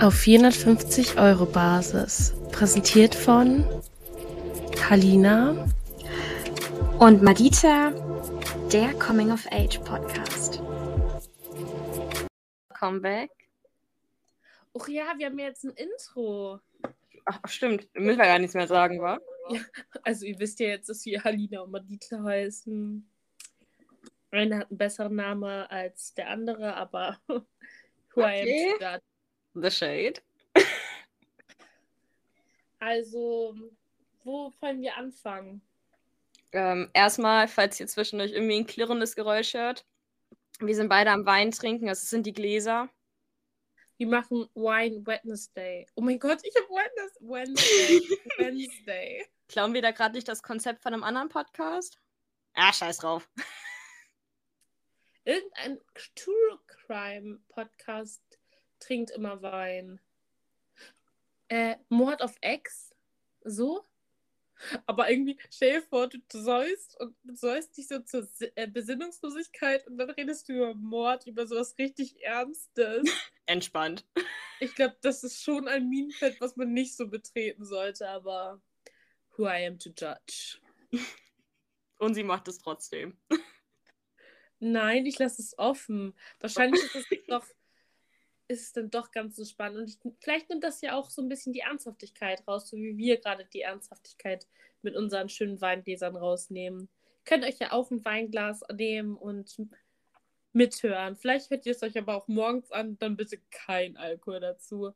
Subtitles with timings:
[0.00, 2.34] auf 450 Euro Basis.
[2.52, 3.64] Präsentiert von
[4.88, 5.66] Halina
[6.98, 7.90] und Madita,
[8.72, 10.62] der Coming of Age Podcast.
[12.70, 13.30] Comeback.
[14.78, 16.60] Ach ja, wir haben jetzt ein Intro.
[17.26, 17.86] Ach, stimmt.
[17.94, 19.18] Müssen wir gar nichts mehr sagen, wa?
[19.50, 19.60] Ja,
[20.02, 23.06] also ihr wisst ja jetzt, dass wir Halina und Madita heißen.
[24.30, 27.44] Einer hat einen besseren Namen als der andere, aber who
[28.22, 28.74] Okay.
[28.80, 29.00] I am.
[29.54, 30.20] The Shade.
[32.78, 33.54] Also,
[34.24, 35.60] wo wollen wir anfangen?
[36.52, 39.84] Ähm, erstmal, falls ihr zwischendurch irgendwie ein klirrendes Geräusch hört.
[40.60, 42.88] Wir sind beide am Wein trinken, es sind die Gläser.
[43.98, 45.86] Wir machen Wine Wednesday.
[45.94, 48.00] Oh mein Gott, ich habe Wednes- Wednesday.
[48.38, 49.26] Wednesday.
[49.48, 52.00] Klauen wir da gerade nicht das Konzept von einem anderen Podcast?
[52.54, 53.28] Ah, scheiß drauf.
[55.24, 55.78] Irgendein
[56.14, 58.22] True Crime Podcast
[58.80, 60.00] trinkt immer Wein.
[61.48, 62.94] Äh, Mord auf Ex?
[63.44, 63.84] So?
[64.86, 69.96] Aber irgendwie, stell dir vor, du säust und säust dich so zur äh, Besinnungslosigkeit und
[69.96, 73.04] dann redest du über Mord, über sowas richtig Ernstes.
[73.46, 74.06] Entspannt.
[74.60, 78.60] Ich glaube, das ist schon ein Minenfeld, was man nicht so betreten sollte, aber
[79.36, 80.58] who I am to judge.
[81.98, 83.18] Und sie macht es trotzdem.
[84.58, 86.14] Nein, ich lasse es offen.
[86.38, 87.46] Wahrscheinlich ist es doch,
[88.50, 89.76] ist es dann doch ganz entspannt.
[89.76, 92.96] Und ich, vielleicht nimmt das ja auch so ein bisschen die Ernsthaftigkeit raus, so wie
[92.96, 94.46] wir gerade die Ernsthaftigkeit
[94.82, 96.88] mit unseren schönen Weingläsern rausnehmen.
[97.24, 99.56] Könnt euch ja auch ein Weinglas nehmen und
[100.52, 101.16] mithören.
[101.16, 104.92] Vielleicht hört ihr es euch aber auch morgens an, dann bitte kein Alkohol dazu.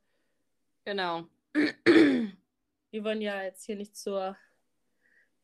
[0.85, 1.29] Genau.
[1.55, 4.37] Wir wollen ja jetzt hier nicht zur.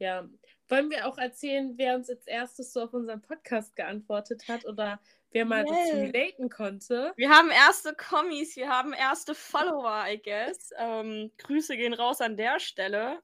[0.00, 0.28] Ja.
[0.68, 5.00] Wollen wir auch erzählen, wer uns als erstes so auf unseren Podcast geantwortet hat oder
[5.30, 6.06] wer mal dazu Yeah.
[6.06, 7.12] relaten konnte?
[7.16, 10.70] Wir haben erste Kommis, wir haben erste Follower, I guess.
[10.76, 13.22] Ähm, Grüße gehen raus an der Stelle.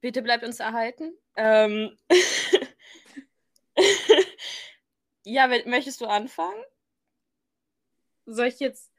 [0.00, 1.16] Bitte bleibt uns erhalten.
[1.36, 1.96] Ähm
[5.24, 6.62] ja, möchtest du anfangen?
[8.26, 8.92] Soll ich jetzt,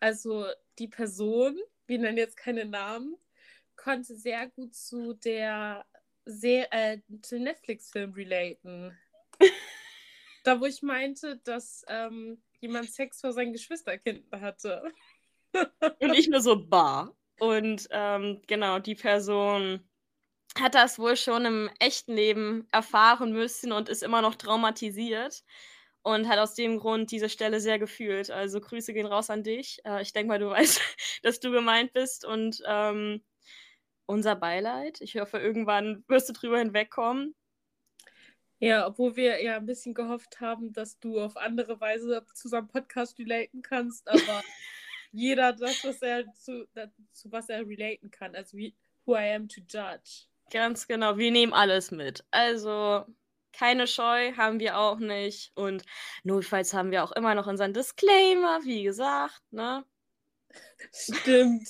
[0.00, 0.46] also
[0.78, 3.16] die Person, wir nennen jetzt keine Namen,
[3.76, 5.84] konnte sehr gut zu der
[6.24, 8.96] Se äh, zu Netflix-Film relaten.
[10.42, 14.82] da, wo ich meinte, dass ähm, jemand Sex vor seinen Geschwisterkindern hatte.
[16.00, 17.14] Und ich nur so bar.
[17.38, 19.80] Und ähm, genau, die Person
[20.60, 25.42] hat das wohl schon im echten Leben erfahren müssen und ist immer noch traumatisiert
[26.02, 28.30] und hat aus dem Grund diese Stelle sehr gefühlt.
[28.30, 29.80] Also Grüße gehen raus an dich.
[29.84, 30.80] Äh, ich denke mal, du weißt,
[31.22, 33.22] dass du gemeint bist und ähm,
[34.06, 35.00] unser Beileid.
[35.00, 37.34] Ich hoffe, irgendwann wirst du drüber hinwegkommen.
[38.62, 42.68] Ja, obwohl wir ja ein bisschen gehofft haben, dass du auf andere Weise zu seinem
[42.68, 44.40] Podcast relaten kannst, aber
[45.10, 46.68] jeder das, was er zu,
[47.12, 48.36] zu was er relaten kann.
[48.36, 50.28] Also wie who I am to judge.
[50.52, 52.24] Ganz genau, wir nehmen alles mit.
[52.30, 53.04] Also
[53.52, 55.50] keine Scheu haben wir auch nicht.
[55.56, 55.84] Und
[56.22, 59.84] notfalls haben wir auch immer noch unseren Disclaimer, wie gesagt, ne?
[60.92, 61.68] Stimmt.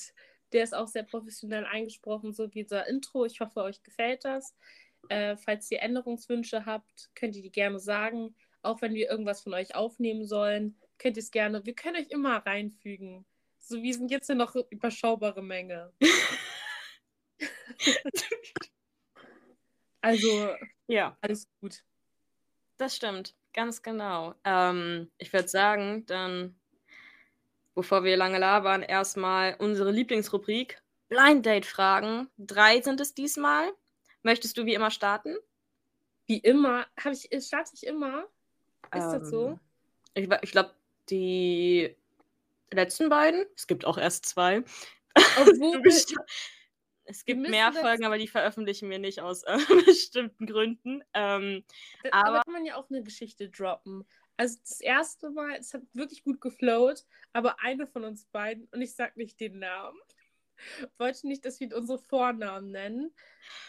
[0.53, 3.25] Der ist auch sehr professionell eingesprochen, so wie unser Intro.
[3.25, 4.55] Ich hoffe, euch gefällt das.
[5.09, 8.35] Äh, falls ihr Änderungswünsche habt, könnt ihr die gerne sagen.
[8.63, 11.65] Auch wenn wir irgendwas von euch aufnehmen sollen, könnt ihr es gerne.
[11.67, 13.25] Wir können euch immer reinfügen.
[13.59, 15.93] So, wir sind jetzt ja noch überschaubare Menge.
[20.01, 20.55] Also,
[20.89, 21.83] Ja, alles gut.
[22.77, 23.35] das stimmt.
[23.55, 24.35] Ganz genau.
[24.45, 26.59] Ähm, ich würde sagen, dann,
[27.75, 30.83] bevor wir lange labern, erstmal unsere Lieblingsrubrik.
[31.09, 32.29] Blind Date Fragen.
[32.39, 33.71] Drei sind es diesmal.
[34.23, 35.37] Möchtest du wie immer starten?
[36.27, 38.25] Wie immer, habe ich, starte ich immer?
[38.95, 39.59] Ist das so?
[40.15, 40.71] Ähm, Ich, ich glaube,
[41.11, 41.97] die
[42.73, 43.47] letzten beiden.
[43.57, 44.63] Es gibt auch erst zwei.
[45.41, 45.83] Obwohl,
[47.05, 51.03] es gibt mehr das- Folgen, aber die veröffentlichen wir nicht aus äh, bestimmten Gründen.
[51.15, 51.65] Ähm,
[52.05, 54.05] Da, aber, Aber- kann man ja auch eine Geschichte droppen.
[54.37, 58.81] Also das erste Mal, es hat wirklich gut geflowt, aber eine von uns beiden, und
[58.81, 59.99] ich sag nicht den Namen,
[60.99, 63.13] wollte nicht, dass wir unsere Vornamen nennen.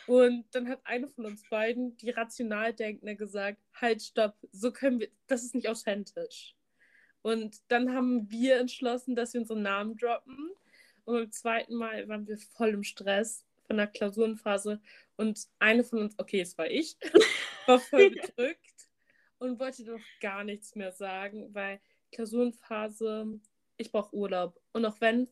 [0.07, 4.99] Und dann hat eine von uns beiden, die rational denkende, gesagt, halt, stopp, so können
[4.99, 6.55] wir, das ist nicht authentisch.
[7.21, 10.51] Und dann haben wir entschlossen, dass wir unsere Namen droppen.
[11.05, 14.81] Und beim zweiten Mal waren wir voll im Stress von der Klausurenphase.
[15.15, 16.97] Und eine von uns, okay, es war ich,
[17.65, 18.89] war voll bedrückt
[19.39, 21.79] und wollte doch gar nichts mehr sagen, weil
[22.11, 23.39] Klausurenphase,
[23.77, 24.59] ich brauche Urlaub.
[24.71, 25.29] Und auch wenn,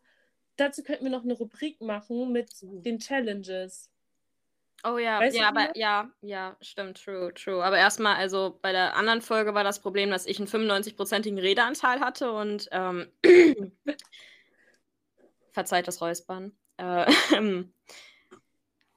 [0.58, 3.90] dazu könnten wir noch eine Rubrik machen mit den Challenges.
[4.84, 7.64] Oh ja, Weißt ja, aber ja, ja, stimmt, true, true.
[7.64, 12.00] Aber erstmal, also bei der anderen Folge war das Problem, dass ich einen 95-prozentigen Redeanteil
[12.00, 13.12] hatte und ähm,
[15.52, 16.52] verzeiht das Räuspern.
[16.78, 17.06] Äh,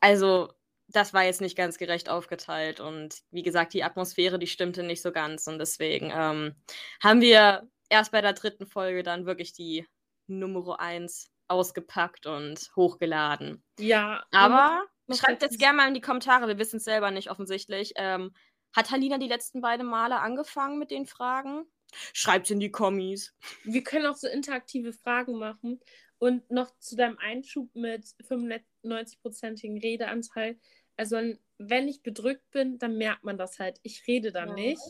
[0.01, 0.53] also,
[0.89, 5.03] das war jetzt nicht ganz gerecht aufgeteilt und wie gesagt, die Atmosphäre, die stimmte nicht
[5.03, 6.55] so ganz und deswegen ähm,
[7.03, 9.87] haben wir erst bei der dritten Folge dann wirklich die
[10.27, 13.63] Nummer 1 ausgepackt und hochgeladen.
[13.79, 14.25] Ja.
[14.33, 17.93] Aber schreibt jetzt gerne mal in die Kommentare, wir wissen es selber nicht offensichtlich.
[17.97, 18.33] Ähm,
[18.75, 21.65] hat Halina die letzten beiden Male angefangen mit den Fragen?
[22.13, 23.35] Schreibt in die Kommis.
[23.63, 25.81] Wir können auch so interaktive Fragen machen.
[26.19, 30.59] Und noch zu deinem Einschub mit 95-prozentigen Redeanteil.
[30.97, 31.17] Also,
[31.59, 33.79] wenn ich bedrückt bin, dann merkt man das halt.
[33.83, 34.81] Ich rede dann nicht.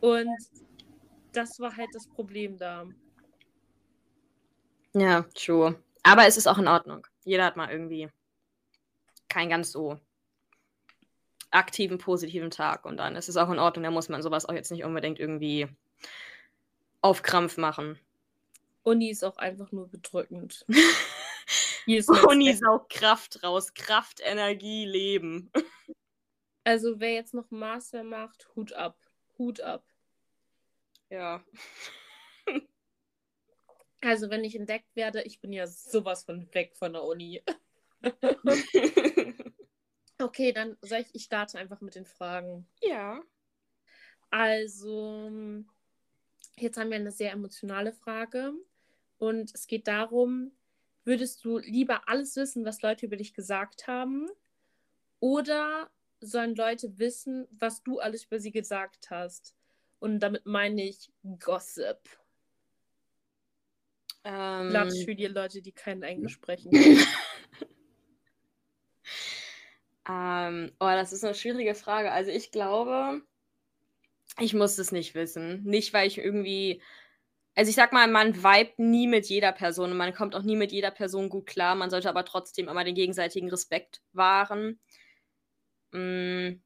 [0.00, 0.28] Und
[1.32, 2.86] das war halt das Problem da.
[4.94, 5.80] Ja, true.
[6.02, 7.06] Aber es ist auch in Ordnung.
[7.24, 8.08] Jeder hat mal irgendwie
[9.28, 9.98] keinen ganz so
[11.50, 13.84] aktiven, positiven Tag und dann ist es auch in Ordnung.
[13.84, 15.68] Da muss man sowas auch jetzt nicht unbedingt irgendwie
[17.00, 17.98] auf Krampf machen.
[18.82, 20.64] Uni ist auch einfach nur bedrückend.
[21.86, 23.74] Uni saugt Kraft raus.
[23.74, 25.50] Kraft, Energie, Leben.
[26.64, 28.96] Also wer jetzt noch Master macht, Hut ab.
[29.38, 29.84] Hut ab.
[31.08, 31.42] Ja.
[34.00, 37.42] Also, wenn ich entdeckt werde, ich bin ja sowas von weg von der Uni.
[40.18, 42.66] okay, dann sag ich, ich starte einfach mit den Fragen.
[42.80, 43.22] Ja.
[44.30, 45.30] Also,
[46.56, 48.52] jetzt haben wir eine sehr emotionale Frage.
[49.18, 50.52] Und es geht darum,
[51.04, 54.30] würdest du lieber alles wissen, was Leute über dich gesagt haben?
[55.18, 59.54] Oder sollen Leute wissen, was du alles über sie gesagt hast?
[59.98, 61.98] Und damit meine ich Gossip.
[64.24, 66.70] Ähm, Klatsch für die Leute, die kein Englisch sprechen.
[70.08, 72.12] ähm, oh, das ist eine schwierige Frage.
[72.12, 73.22] Also ich glaube,
[74.38, 75.62] ich muss es nicht wissen.
[75.64, 76.82] Nicht, weil ich irgendwie.
[77.54, 80.56] Also ich sag mal, man vibet nie mit jeder Person und man kommt auch nie
[80.56, 81.74] mit jeder Person gut klar.
[81.74, 84.78] Man sollte aber trotzdem immer den gegenseitigen Respekt wahren.
[85.92, 86.60] Mm,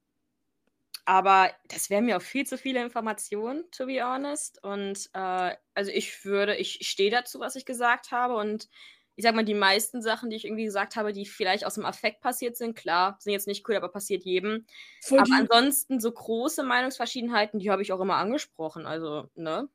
[1.04, 4.62] aber das wären mir auch viel zu viele Informationen, to be honest.
[4.62, 8.36] Und äh, also ich würde, ich stehe dazu, was ich gesagt habe.
[8.36, 8.68] Und
[9.16, 11.84] ich sag mal, die meisten Sachen, die ich irgendwie gesagt habe, die vielleicht aus dem
[11.84, 14.66] Affekt passiert sind, klar, sind jetzt nicht cool, aber passiert jedem.
[15.02, 18.86] Voll aber ansonsten so große Meinungsverschiedenheiten, die habe ich auch immer angesprochen.
[18.86, 19.68] Also, ne?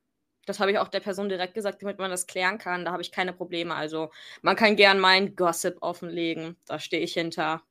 [0.46, 2.84] Das habe ich auch der Person direkt gesagt, damit man das klären kann.
[2.84, 3.74] Da habe ich keine Probleme.
[3.74, 4.10] Also,
[4.42, 6.56] man kann gern meinen Gossip offenlegen.
[6.66, 7.62] Da stehe ich hinter.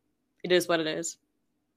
[0.44, 1.20] It is what it is.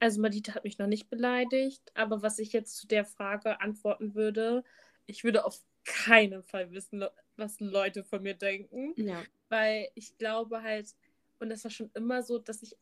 [0.03, 4.15] Also Madita hat mich noch nicht beleidigt, aber was ich jetzt zu der Frage antworten
[4.15, 4.65] würde,
[5.05, 7.05] ich würde auf keinen Fall wissen,
[7.37, 8.93] was Leute von mir denken.
[8.97, 9.23] Ja.
[9.47, 10.93] Weil ich glaube halt,
[11.39, 12.75] und das war schon immer so, dass ich,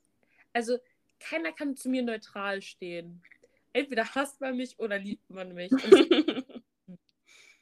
[0.52, 0.80] also
[1.20, 3.22] keiner kann zu mir neutral stehen.
[3.72, 5.72] Entweder hasst man mich oder liebt man mich.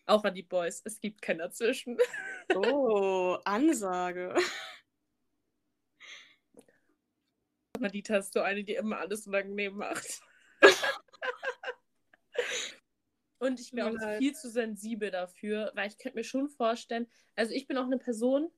[0.05, 1.97] auch an die Boys, es gibt keinen dazwischen.
[2.55, 4.35] Oh, Ansage.
[7.79, 10.21] Madita ist so eine, die immer alles unangenehm macht.
[13.39, 14.17] Und ich bin auch ja.
[14.17, 17.97] viel zu sensibel dafür, weil ich könnte mir schon vorstellen, also ich bin auch eine
[17.97, 18.51] Person,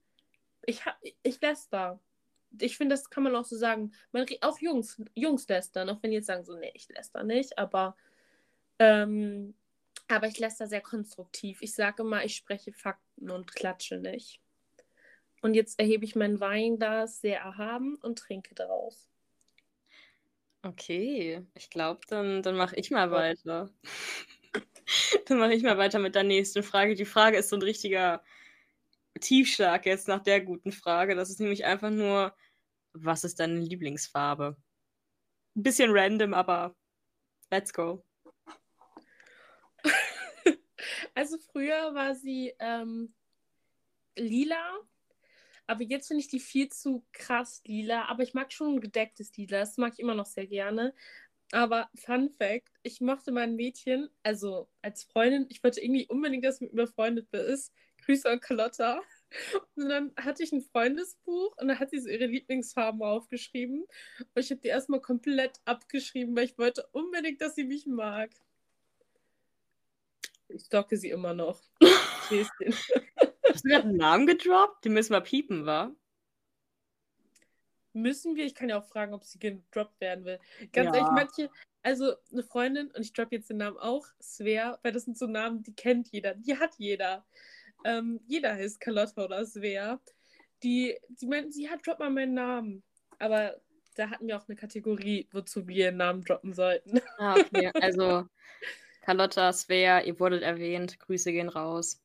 [0.65, 1.99] ich, hab, ich läster.
[2.59, 3.93] Ich finde, das kann man auch so sagen.
[4.11, 7.57] Man, auch Jungs, Jungs lästern, auch wenn die jetzt sagen so, nee, ich läster nicht,
[7.57, 7.95] aber,
[8.79, 9.53] ähm,
[10.07, 11.61] aber ich läster sehr konstruktiv.
[11.61, 14.41] Ich sage immer, ich spreche Fakten und klatsche nicht.
[15.41, 19.10] Und jetzt erhebe ich mein Weinglas sehr erhaben und trinke daraus.
[20.63, 23.69] Okay, ich glaube, dann, dann mache ich mal weiter.
[25.25, 26.93] dann mache ich mal weiter mit der nächsten Frage.
[26.95, 28.23] Die Frage ist so ein richtiger
[29.19, 31.15] Tiefschlag jetzt nach der guten Frage.
[31.15, 32.35] Das ist nämlich einfach nur,
[32.93, 34.55] was ist deine Lieblingsfarbe?
[35.55, 36.75] Ein bisschen random, aber
[37.49, 38.03] let's go.
[41.13, 43.13] Also früher war sie ähm,
[44.15, 44.79] lila
[45.71, 48.05] aber jetzt finde ich die viel zu krass lila.
[48.09, 49.59] Aber ich mag schon ein gedecktes Lila.
[49.59, 50.93] Das mag ich immer noch sehr gerne.
[51.53, 56.59] Aber Fun Fact: Ich mochte mein Mädchen, also als Freundin, ich wollte irgendwie unbedingt, dass
[56.59, 57.73] mit mir befreundet ist.
[58.05, 59.01] Grüße an Carlotta.
[59.75, 63.85] Und dann hatte ich ein Freundesbuch und da hat sie so ihre Lieblingsfarben aufgeschrieben.
[64.19, 68.31] Und ich habe die erstmal komplett abgeschrieben, weil ich wollte unbedingt, dass sie mich mag.
[70.49, 71.61] Ich stocke sie immer noch.
[73.61, 74.85] Hast du gerade einen Namen gedroppt?
[74.85, 75.91] Den müssen wir piepen, wa?
[77.93, 78.43] Müssen wir?
[78.43, 80.39] Ich kann ja auch fragen, ob sie gedroppt werden will.
[80.73, 80.95] Ganz ja.
[80.95, 81.49] ehrlich, manche,
[81.83, 85.27] also eine Freundin, und ich droppe jetzt den Namen auch, Svea, weil das sind so
[85.27, 87.23] Namen, die kennt jeder, die hat jeder.
[87.85, 90.01] Ähm, jeder heißt Carlotta oder Svea.
[90.63, 92.81] Die, die meinten, sie hat, drop mal meinen Namen.
[93.19, 93.61] Aber
[93.93, 96.99] da hatten wir auch eine Kategorie, wozu wir ihren Namen droppen sollten.
[97.19, 97.69] Ah, okay.
[97.75, 98.25] Also,
[99.01, 100.99] Carlotta, Svea, ihr wurdet erwähnt.
[100.99, 102.00] Grüße gehen raus.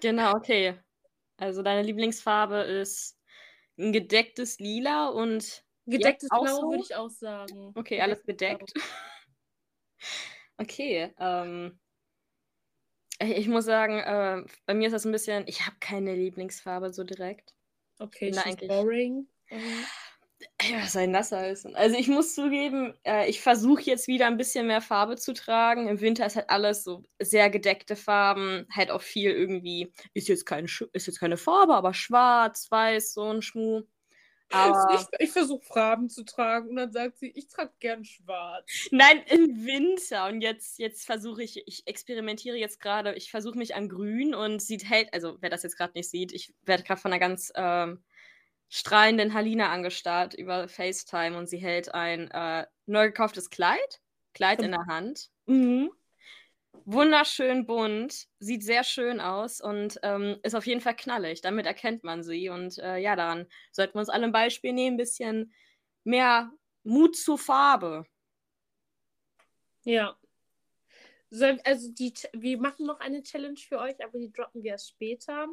[0.00, 0.78] Genau, okay.
[1.36, 3.16] Also deine Lieblingsfarbe ist
[3.78, 6.70] ein gedecktes Lila und Gedecktes Blau so?
[6.70, 7.72] würde ich auch sagen.
[7.74, 8.72] okay, alles gedeckt.
[10.60, 11.78] Okay, ähm,
[13.20, 16.92] ich ich muss sagen, äh, bei mir ist das ein bisschen, ich habe keine Lieblingsfarbe
[16.92, 17.54] so direkt.
[18.00, 19.28] Okay, bin da she's eigentlich- boring.
[19.50, 19.84] Mhm.
[20.62, 21.74] Ja, denn das heißen?
[21.74, 25.88] Also ich muss zugeben, äh, ich versuche jetzt wieder ein bisschen mehr Farbe zu tragen.
[25.88, 30.46] Im Winter ist halt alles so sehr gedeckte Farben, halt auch viel irgendwie, ist jetzt,
[30.46, 33.82] kein, Sch- ist jetzt keine Farbe, aber schwarz, weiß, so ein Schmuh.
[34.50, 38.88] Aber Ich, ich versuche Farben zu tragen und dann sagt sie, ich trage gern schwarz.
[38.90, 40.26] nein, im Winter.
[40.28, 44.60] Und jetzt, jetzt versuche ich, ich experimentiere jetzt gerade, ich versuche mich an Grün und
[44.62, 47.52] sieht hält, also wer das jetzt gerade nicht sieht, ich werde gerade von einer ganz
[47.54, 48.02] ähm,
[48.68, 54.00] strahlenden Halina angestarrt über FaceTime und sie hält ein äh, neu gekauftes Kleid,
[54.34, 55.30] Kleid in der Hand.
[55.46, 55.90] Mhm.
[56.84, 61.40] Wunderschön bunt, sieht sehr schön aus und ähm, ist auf jeden Fall knallig.
[61.40, 62.48] Damit erkennt man sie.
[62.48, 65.52] Und äh, ja, daran sollten wir uns alle ein Beispiel nehmen, ein bisschen
[66.04, 66.50] mehr
[66.84, 68.06] Mut zur Farbe.
[69.84, 70.16] Ja.
[71.64, 75.48] Also die, wir machen noch eine Challenge für euch, aber die droppen wir erst später.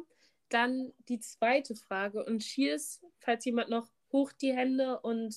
[0.48, 5.34] Dann die zweite Frage und Cheers, falls jemand noch hoch die Hände und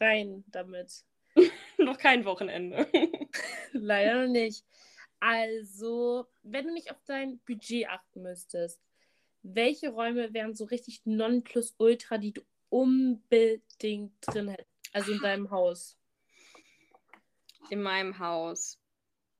[0.00, 1.04] rein damit.
[1.78, 2.86] Noch kein Wochenende.
[3.72, 4.64] Leider noch nicht.
[5.20, 8.80] Also, wenn du nicht auf dein Budget achten müsstest,
[9.42, 14.68] welche Räume wären so richtig Nonplusultra, die du unbedingt drin hättest?
[14.92, 15.96] Also in deinem Haus.
[17.70, 18.78] In meinem Haus.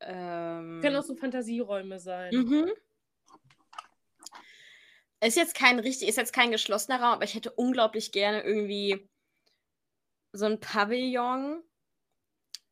[0.00, 2.34] Ähm, Können auch so Fantasieräume sein.
[2.34, 2.70] Mhm.
[5.22, 9.06] Ist jetzt kein richtig, ist jetzt kein geschlossener Raum, aber ich hätte unglaublich gerne irgendwie
[10.32, 11.62] so ein Pavillon,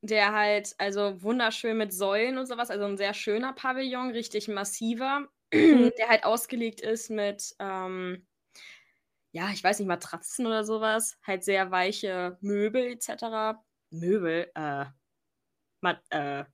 [0.01, 5.29] der halt, also wunderschön mit Säulen und sowas, also ein sehr schöner Pavillon, richtig massiver,
[5.53, 5.93] Mhm.
[5.99, 8.27] der halt ausgelegt ist mit, ähm,
[9.33, 13.63] ja, ich weiß nicht, Matratzen oder sowas, halt sehr weiche Möbel etc.
[13.91, 14.87] Möbel, äh,
[15.81, 16.45] Mat äh,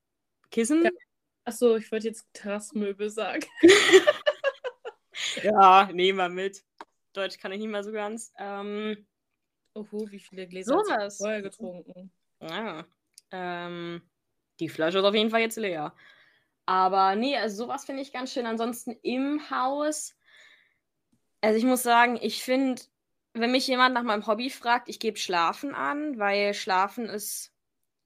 [0.51, 0.85] Kissen?
[0.85, 0.91] Ja.
[1.47, 3.47] Achso, ich wollte jetzt Terrassmöbel sagen.
[5.45, 6.65] Ja, nehmen wir mit.
[7.13, 8.33] Deutsch kann ich nicht mal so ganz.
[8.39, 9.07] Ähm,
[9.75, 12.11] Oho, wie viele Gläser hast du vorher getrunken?
[12.41, 12.87] ja.
[13.31, 14.03] Ähm,
[14.59, 15.95] die Flasche ist auf jeden Fall jetzt leer.
[16.67, 18.47] Aber nee, also sowas finde ich ganz schön.
[18.47, 20.17] Ansonsten im Haus.
[21.41, 22.81] Also ich muss sagen, ich finde,
[23.35, 27.53] wenn mich jemand nach meinem Hobby fragt, ich gebe Schlafen an, weil Schlafen ist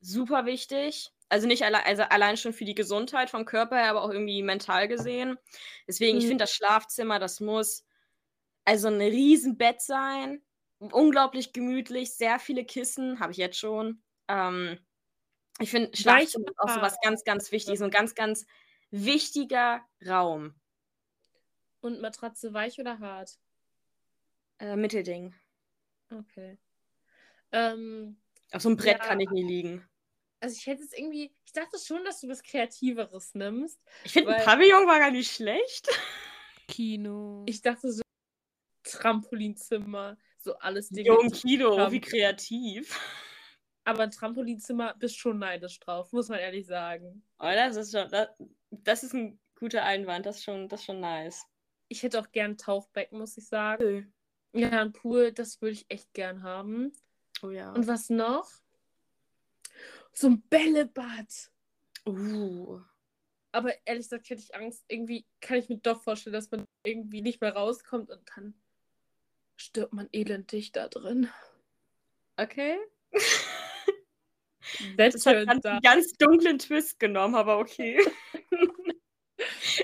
[0.00, 1.12] super wichtig.
[1.30, 4.42] Also nicht alle, also allein schon für die Gesundheit vom Körper her, aber auch irgendwie
[4.42, 5.36] mental gesehen.
[5.86, 6.28] Deswegen, ich Mhm.
[6.28, 7.84] finde das Schlafzimmer, das muss
[8.64, 10.42] also ein Riesenbett sein.
[10.80, 14.02] Unglaublich gemütlich, sehr viele Kissen, habe ich jetzt schon.
[14.28, 14.78] Ähm,
[15.60, 18.46] ich finde, Schlafzimmer ist auch so was ganz, ganz wichtiges, ein ganz, ganz
[18.90, 20.54] wichtiger Raum.
[21.82, 23.38] Und Matratze weich oder hart?
[24.60, 25.34] Äh, Mittelding.
[26.12, 26.58] Okay.
[27.52, 28.20] Ähm,
[28.52, 29.04] Auf so einem Brett Ja.
[29.06, 29.88] kann ich nie liegen.
[30.40, 33.80] Also ich hätte es irgendwie, ich dachte schon, dass du was Kreativeres nimmst.
[34.04, 35.88] Ich finde, Pavillon war gar nicht schlecht.
[36.68, 37.44] Kino.
[37.46, 38.02] Ich dachte so
[38.84, 41.08] Trampolinzimmer, so alles Dinge.
[41.08, 41.92] Jo, Kino, haben.
[41.92, 42.98] wie kreativ.
[43.84, 47.24] Aber ein Trampolinzimmer bist schon neidisch drauf, muss man ehrlich sagen.
[47.38, 48.28] Oh, das ist schon, das,
[48.70, 51.46] das ist ein guter Einwand, das ist schon, das ist schon nice.
[51.88, 54.12] Ich hätte auch gern ein Tauchbecken, muss ich sagen.
[54.52, 56.92] Ja, ein Pool, das würde ich echt gern haben.
[57.42, 57.72] Oh ja.
[57.72, 58.50] Und was noch?
[60.18, 61.52] So ein Bällebad.
[62.04, 62.80] uh.
[63.52, 64.84] Aber ehrlich gesagt hätte ich Angst.
[64.88, 68.54] Irgendwie kann ich mir doch vorstellen, dass man irgendwie nicht mehr rauskommt und dann
[69.54, 71.30] stirbt man elendig da drin.
[72.36, 72.78] Okay.
[74.96, 78.04] That Das hat einen ganz dunklen Twist genommen, aber okay.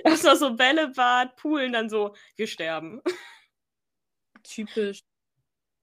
[0.02, 3.00] Das war so Bällebad, Poolen, dann so, wir sterben.
[4.42, 5.04] typisch.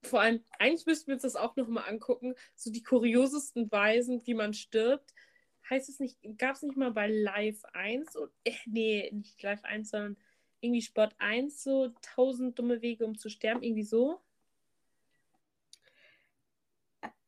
[0.04, 2.34] Vor allem, eigentlich müssten wir uns das auch nochmal angucken.
[2.56, 5.14] So die kuriosesten Weisen, wie man stirbt.
[5.70, 8.16] Heißt es nicht, gab es nicht mal bei Live 1?
[8.16, 10.16] Und, äh, nee, nicht Live 1, sondern
[10.60, 13.62] irgendwie Sport 1 so 1000 dumme Wege, um zu sterben.
[13.62, 14.20] Irgendwie so.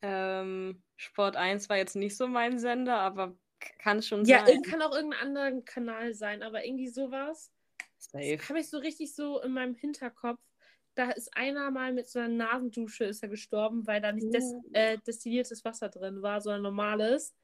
[0.01, 3.35] Ähm, Sport 1 war jetzt nicht so mein Sender, aber
[3.79, 4.61] kann schon Ja, sein.
[4.63, 7.51] kann auch irgendein anderer Kanal sein, aber irgendwie sowas.
[7.97, 8.37] Safe.
[8.37, 10.39] Das habe ich so richtig so in meinem Hinterkopf.
[10.95, 14.53] Da ist einer mal mit so einer Nasendusche ist er gestorben, weil da nicht des,
[14.73, 17.35] äh, destilliertes Wasser drin war, sondern normales.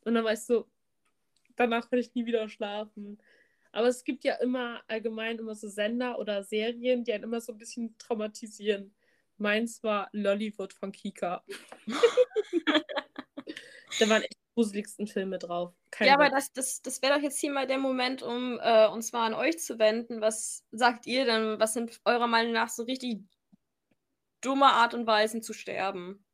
[0.00, 0.66] Und dann war ich so,
[1.56, 3.18] danach werde ich nie wieder schlafen.
[3.72, 7.52] Aber es gibt ja immer allgemein immer so Sender oder Serien, die einen immer so
[7.52, 8.94] ein bisschen traumatisieren.
[9.36, 11.44] Meins war Lollywood von Kika.
[14.00, 15.72] da waren echt gruseligsten Filme drauf.
[15.92, 18.88] Kein ja, aber das, das, das wäre doch jetzt hier mal der Moment, um äh,
[18.88, 20.20] uns mal an euch zu wenden.
[20.20, 21.60] Was sagt ihr denn?
[21.60, 23.22] Was sind eurer Meinung nach so richtig
[24.40, 26.24] dumme Art und Weisen zu sterben?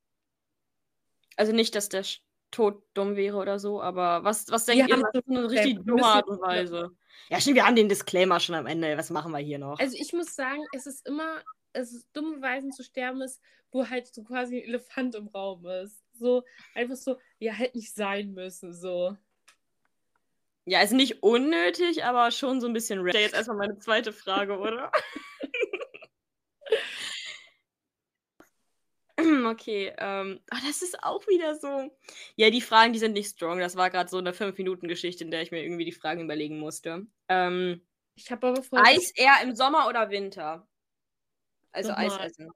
[1.36, 2.04] Also nicht, dass der
[2.50, 5.84] Tod dumm wäre oder so, aber was, was denkt Wir ihr, was ist eine richtig
[5.84, 6.92] dumme Art und Weise?
[7.28, 8.96] Ja, stimmt, wir haben den Disclaimer schon am Ende.
[8.96, 9.78] Was machen wir hier noch?
[9.78, 11.42] Also ich muss sagen, es ist immer,
[11.74, 15.66] es ist dumme Weisen zu sterben ist, wo halt so quasi ein Elefant im Raum
[15.66, 16.03] ist.
[16.14, 16.44] So,
[16.74, 19.16] einfach so, ja, hätte nicht sein müssen, so.
[20.66, 23.20] Ja, also nicht unnötig, aber schon so ein bisschen random.
[23.20, 24.90] Jetzt erstmal meine zweite Frage, oder?
[29.46, 31.90] okay, ähm, ah, das ist auch wieder so.
[32.36, 33.58] Ja, die Fragen, die sind nicht strong.
[33.58, 37.06] Das war gerade so eine 5-Minuten-Geschichte, in der ich mir irgendwie die Fragen überlegen musste.
[37.28, 37.82] Ähm,
[38.14, 38.92] Ich habe aber vorher.
[38.92, 40.66] Eis eher im Sommer oder Winter?
[41.72, 41.92] Also.
[41.92, 42.50] Eis essen.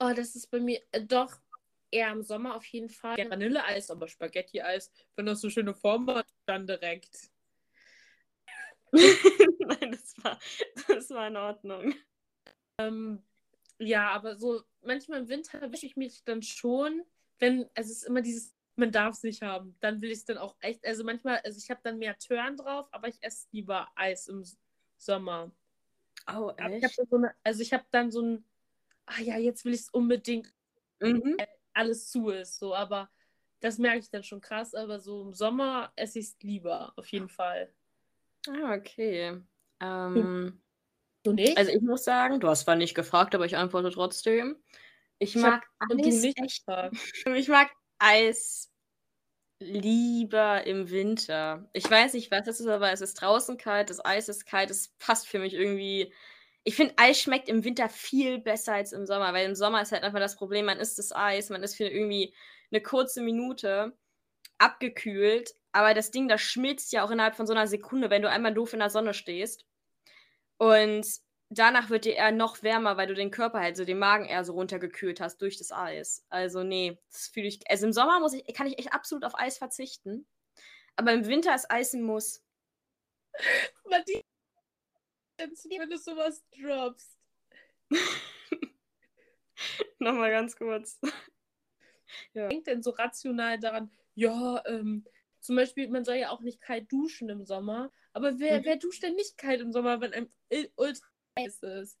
[0.00, 1.32] Oh, das ist bei mir äh, doch
[1.90, 3.16] eher im Sommer auf jeden Fall.
[3.16, 7.30] Gerne Vanilleeis, aber Spaghetti-Eis, wenn das so schöne Form hat, dann direkt.
[8.92, 10.38] Nein, das war,
[10.88, 11.94] das war in Ordnung.
[12.78, 13.22] Ähm,
[13.78, 17.02] ja, aber so manchmal im Winter erwische ich mich dann schon,
[17.38, 19.76] wenn, also es ist immer dieses, man darf es nicht haben.
[19.80, 22.56] Dann will ich es dann auch echt, also manchmal, also ich habe dann mehr Turn
[22.56, 24.44] drauf, aber ich esse lieber Eis im
[24.96, 25.52] Sommer.
[26.26, 28.44] Oh, Aber ich so eine, also ich habe dann so ein,
[29.06, 30.52] ah ja, jetzt will ich es unbedingt,
[31.00, 31.36] Mhm.
[31.78, 33.08] Alles zu ist, so, aber
[33.60, 37.06] das merke ich dann schon krass, aber so im Sommer esse ich es lieber, auf
[37.08, 37.72] jeden Fall.
[38.48, 39.40] Ah, okay.
[39.80, 40.60] Ähm,
[41.24, 41.56] Du nicht?
[41.56, 44.56] also ich muss sagen, du hast zwar nicht gefragt, aber ich antworte trotzdem.
[45.18, 46.64] Ich Ich mag Eis echt.
[47.34, 48.72] Ich mag Eis
[49.60, 51.68] lieber im Winter.
[51.72, 54.70] Ich weiß nicht, was das ist, aber es ist draußen kalt, das Eis ist kalt,
[54.70, 56.12] es passt für mich irgendwie.
[56.68, 59.90] Ich finde, Eis schmeckt im Winter viel besser als im Sommer, weil im Sommer ist
[59.90, 62.34] halt einfach das Problem, man isst das Eis, man ist für irgendwie
[62.70, 63.96] eine kurze Minute
[64.58, 68.28] abgekühlt, aber das Ding, das schmilzt ja auch innerhalb von so einer Sekunde, wenn du
[68.28, 69.64] einmal doof in der Sonne stehst.
[70.58, 71.06] Und
[71.48, 74.44] danach wird dir eher noch wärmer, weil du den Körper halt so, den Magen eher
[74.44, 76.26] so runtergekühlt hast durch das Eis.
[76.28, 77.60] Also, nee, das fühle ich.
[77.70, 80.26] Also im Sommer muss ich, kann ich echt absolut auf Eis verzichten.
[80.96, 82.44] Aber im Winter ist Eis ein Muss.
[85.38, 87.18] Martin, wenn du sowas droppst.
[89.98, 91.00] Nochmal ganz kurz.
[92.34, 95.04] denkt denn so rational daran, ja, ähm,
[95.40, 98.64] zum Beispiel, man soll ja auch nicht kalt duschen im Sommer, aber wer, Mhm.
[98.64, 100.30] wer duscht denn nicht kalt im Sommer, wenn einem
[100.76, 101.06] ultra
[101.38, 101.98] heiß ist?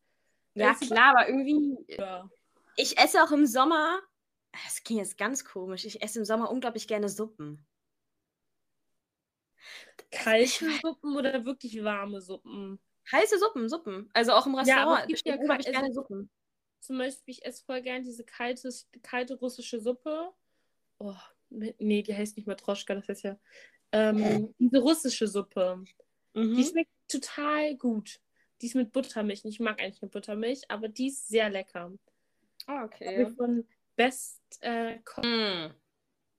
[0.54, 1.76] Ja, du, klar, aber irgendwie.
[1.88, 2.28] Ja.
[2.76, 4.00] Ich esse auch im Sommer.
[4.64, 5.84] Das klingt jetzt ganz komisch.
[5.84, 7.64] Ich esse im Sommer unglaublich gerne Suppen.
[10.10, 12.80] Kalte Suppen oder wirklich warme Suppen?
[13.12, 14.10] Heiße Suppen, Suppen.
[14.12, 15.00] Also auch im Ja, Restaurant.
[15.02, 16.30] es gibt ja kal- gerne also- Suppen.
[16.80, 18.70] Zum Beispiel, ich esse voll gern diese kalte,
[19.02, 20.30] kalte russische Suppe.
[20.98, 21.14] Oh,
[21.50, 23.38] mit- nee, die heißt nicht Matroschka, das heißt ja.
[23.92, 25.82] Ähm, diese russische Suppe.
[26.36, 26.62] Die Mhm.
[26.64, 28.20] schmeckt total gut.
[28.60, 29.44] Die ist mit Buttermilch.
[29.44, 31.92] Ich mag eigentlich eine Buttermilch, aber die ist sehr lecker.
[32.66, 33.24] Ah, Okay.
[33.24, 33.34] okay.
[33.34, 33.66] Von
[33.96, 35.72] Best äh, Mm.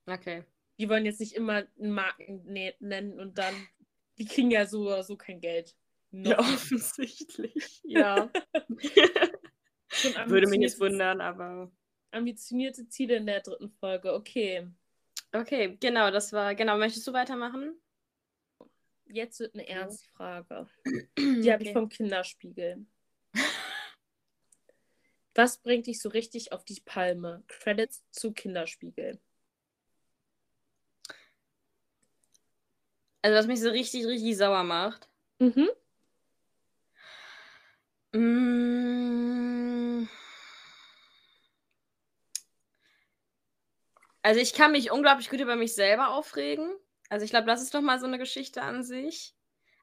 [0.06, 0.44] Okay.
[0.78, 3.54] Die wollen jetzt nicht immer einen Marken ne- nennen und dann.
[4.18, 5.76] Die kriegen ja so oder so kein Geld.
[6.12, 6.30] Noch.
[6.32, 7.82] Ja, offensichtlich.
[7.84, 8.32] Ja.
[10.28, 11.72] Würde mich jetzt ambitionierte- wundern, aber.
[12.12, 14.14] Ambitionierte Ziele in der dritten Folge.
[14.14, 14.68] Okay.
[15.32, 16.56] Okay, genau, das war.
[16.56, 17.80] Genau, möchtest du weitermachen?
[19.06, 20.68] Jetzt wird eine ernste Frage.
[21.18, 21.74] Die habe ich Okay.
[21.74, 22.86] vom Kinderspiegel.
[25.36, 27.44] Was bringt dich so richtig auf die Palme?
[27.48, 29.20] Credits zu Kinderspiegel.
[33.22, 35.10] Also, was mich so richtig, richtig sauer macht.
[35.40, 35.70] Mhm.
[38.14, 40.08] Mm.
[44.22, 46.72] Also ich kann mich unglaublich gut über mich selber aufregen.
[47.10, 49.34] Also ich glaube, das ist doch mal so eine Geschichte an sich.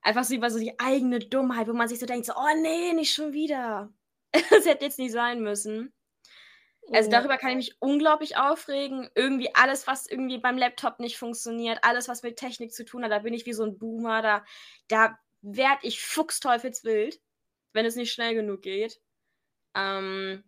[0.03, 2.93] Einfach so über so die eigene Dummheit, wo man sich so denkt, so, oh nee,
[2.93, 3.93] nicht schon wieder.
[4.51, 5.95] Das hätte jetzt nicht sein müssen.
[6.93, 9.09] Also darüber kann ich mich unglaublich aufregen.
[9.15, 13.11] Irgendwie alles, was irgendwie beim Laptop nicht funktioniert, alles, was mit Technik zu tun hat,
[13.11, 14.23] da bin ich wie so ein Boomer.
[14.23, 14.45] Da,
[14.89, 17.19] da werd ich fuchsteufelswild,
[17.77, 19.01] wenn es nicht schnell genug geht.
[19.77, 20.43] Ähm,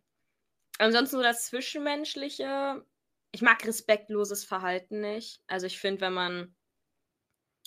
[0.79, 2.85] ansonsten so das Zwischenmenschliche.
[3.33, 5.43] Ich mag respektloses Verhalten nicht.
[5.47, 6.57] Also ich finde, wenn man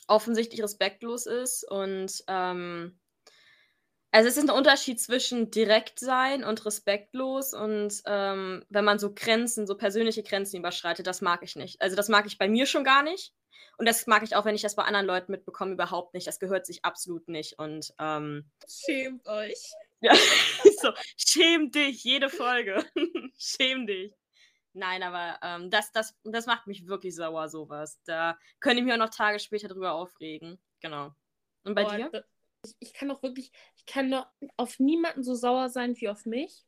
[0.08, 3.00] offensichtlich respektlos ist und ähm,
[4.14, 9.14] also es ist ein Unterschied zwischen direkt sein und respektlos und ähm, wenn man so
[9.14, 11.82] Grenzen, so persönliche Grenzen überschreitet, das mag ich nicht.
[11.82, 13.34] Also das mag ich bei mir schon gar nicht
[13.78, 16.28] und das mag ich auch, wenn ich das bei anderen Leuten mitbekomme, überhaupt nicht.
[16.28, 19.72] Das gehört sich absolut nicht und ähm, Schämt euch.
[20.02, 20.16] ja,
[20.82, 22.84] so, schäm dich, jede Folge.
[23.38, 24.14] schäm dich.
[24.74, 28.00] Nein, aber ähm, das, das, das macht mich wirklich sauer, sowas.
[28.06, 30.60] Da könnte ich mich auch noch Tage später drüber aufregen.
[30.80, 31.14] Genau.
[31.64, 32.26] Und bei Boah, dir?
[32.64, 36.26] Ich, ich kann auch wirklich, ich kann noch auf niemanden so sauer sein wie auf
[36.26, 36.66] mich.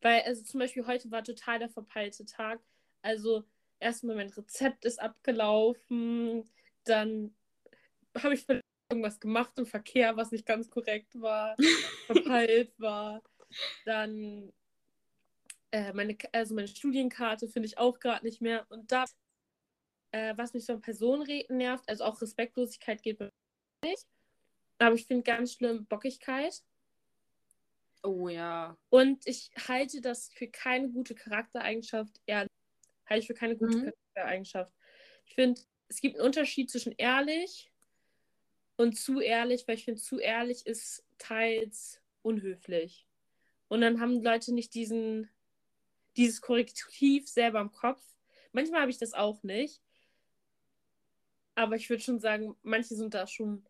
[0.00, 2.60] Weil, also zum Beispiel heute war total der verpeilte Tag.
[3.00, 3.44] Also
[3.84, 6.48] erstmal mein Rezept ist abgelaufen,
[6.84, 7.34] dann
[8.18, 11.56] habe ich vielleicht irgendwas gemacht im Verkehr, was nicht ganz korrekt war,
[12.06, 13.22] verpeilt war.
[13.84, 14.52] Dann
[15.70, 18.66] äh, meine, also meine Studienkarte finde ich auch gerade nicht mehr.
[18.70, 19.04] Und da,
[20.12, 24.06] äh, was mich so an Personenreden nervt, also auch Respektlosigkeit geht bei mir nicht.
[24.78, 26.62] Aber ich finde ganz schlimm Bockigkeit.
[28.02, 28.76] Oh ja.
[28.90, 32.20] Und ich halte das für keine gute Charaktereigenschaft.
[32.26, 32.50] Ehrlich.
[33.06, 33.92] Halte ich für keine gute Mhm.
[34.14, 34.72] Charaktereigenschaft.
[35.26, 37.70] Ich finde, es gibt einen Unterschied zwischen ehrlich
[38.76, 43.06] und zu ehrlich, weil ich finde, zu ehrlich ist teils unhöflich.
[43.68, 45.30] Und dann haben Leute nicht diesen,
[46.16, 48.02] dieses Korrektiv selber im Kopf.
[48.52, 49.82] Manchmal habe ich das auch nicht.
[51.54, 53.64] Aber ich würde schon sagen, manche sind da schon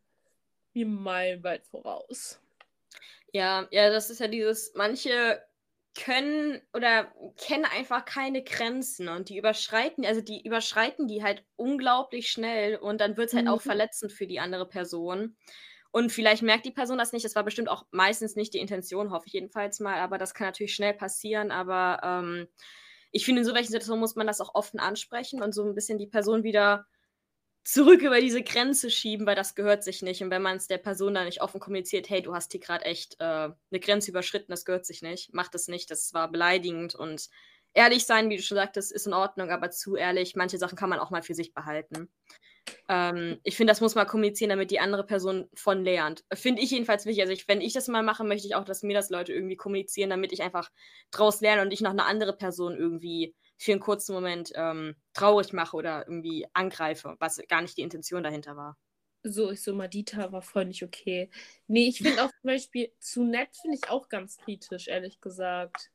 [0.73, 2.40] wie meilenweit voraus.
[3.33, 5.42] Ja, ja, das ist ja dieses, manche
[5.94, 12.30] können oder kennen einfach keine Grenzen und die überschreiten, also die überschreiten die halt unglaublich
[12.30, 13.62] schnell und dann wird es halt auch Mhm.
[13.62, 15.37] verletzend für die andere Person.
[15.92, 19.12] Und vielleicht merkt die Person das nicht, das war bestimmt auch meistens nicht die Intention,
[19.12, 22.48] hoffe ich jedenfalls mal, aber das kann natürlich schnell passieren, aber ähm,
[23.12, 25.74] ich finde, in so welchen Situationen muss man das auch offen ansprechen und so ein
[25.74, 26.87] bisschen die Person wieder
[27.64, 30.22] zurück über diese Grenze schieben, weil das gehört sich nicht.
[30.22, 32.85] Und wenn man es der Person dann nicht offen kommuniziert, hey, du hast hier gerade
[32.85, 36.94] echt äh, eine Grenze überschritten, das gehört sich nicht, mach das nicht, das war beleidigend
[36.94, 37.29] und
[37.72, 40.90] ehrlich sein, wie du schon sagtest, ist in Ordnung, aber zu ehrlich, manche Sachen kann
[40.90, 42.09] man auch mal für sich behalten.
[42.88, 46.24] Ähm, ich finde, das muss man kommunizieren, damit die andere Person von lernt.
[46.33, 47.22] Finde ich jedenfalls wichtig.
[47.22, 49.57] Also, ich, wenn ich das mal mache, möchte ich auch, dass mir das Leute irgendwie
[49.57, 50.70] kommunizieren, damit ich einfach
[51.11, 55.53] draus lerne und ich noch eine andere Person irgendwie für einen kurzen Moment ähm, traurig
[55.53, 58.77] mache oder irgendwie angreife, was gar nicht die Intention dahinter war.
[59.23, 61.31] So, ich so, Madita war voll nicht okay.
[61.67, 65.90] Nee, ich finde auch zum Beispiel, zu nett finde ich auch ganz kritisch, ehrlich gesagt.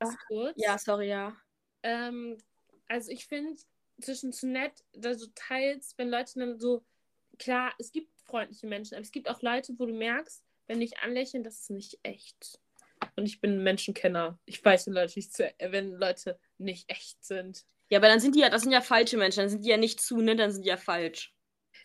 [0.00, 0.54] Ganz kurz.
[0.56, 1.36] Ja, sorry, ja.
[1.84, 2.38] Ähm,
[2.88, 3.60] also ich finde,
[4.00, 6.84] zwischen zu nett, also teils, wenn Leute dann so,
[7.38, 10.98] klar, es gibt freundliche Menschen, aber es gibt auch Leute, wo du merkst, wenn dich
[10.98, 12.60] anlächeln, das ist nicht echt.
[13.18, 14.38] Und ich bin ein Menschenkenner.
[14.44, 17.64] Ich weiß, wenn Leute nicht, zu, wenn Leute nicht echt sind.
[17.90, 19.76] Ja, aber dann sind die ja, das sind ja falsche Menschen, dann sind die ja
[19.76, 21.34] nicht zu, ne, dann sind die ja falsch.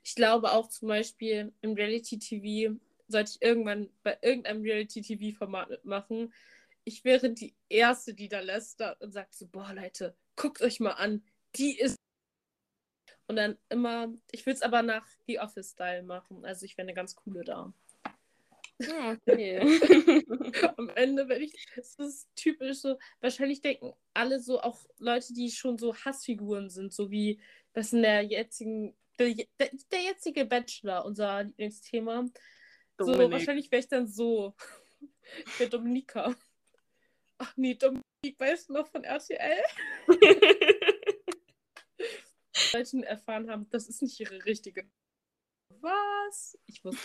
[0.04, 2.76] Ich glaube auch zum Beispiel im Reality-TV
[3.08, 6.32] sollte ich irgendwann bei irgendeinem Reality-TV-Format mitmachen.
[6.84, 10.92] Ich wäre die Erste, die da lästert und sagt so, boah Leute, guckt euch mal
[10.92, 11.24] an,
[11.56, 11.96] die ist...
[13.26, 16.46] Und dann immer, ich will es aber nach The Office-Style machen.
[16.46, 17.74] Also ich wäre eine ganz coole da.
[18.80, 19.60] Ja, okay.
[20.78, 25.52] Am Ende, wenn ich, das ist typisch so, wahrscheinlich denken alle so, auch Leute, die
[25.52, 27.40] schon so Hassfiguren sind, so wie
[27.74, 32.26] das in der jetzigen, der, der, der jetzige Bachelor, unser Lieblingsthema.
[33.00, 34.56] So, wahrscheinlich wäre ich dann so.
[35.46, 36.36] Ich wäre Dominika.
[37.38, 38.04] Ach nee, Dominik,
[38.38, 39.64] weißt du noch von RTL?
[42.74, 44.90] Leute erfahren haben, das ist nicht ihre richtige.
[45.70, 46.58] Was?
[46.66, 47.02] Ich wusste.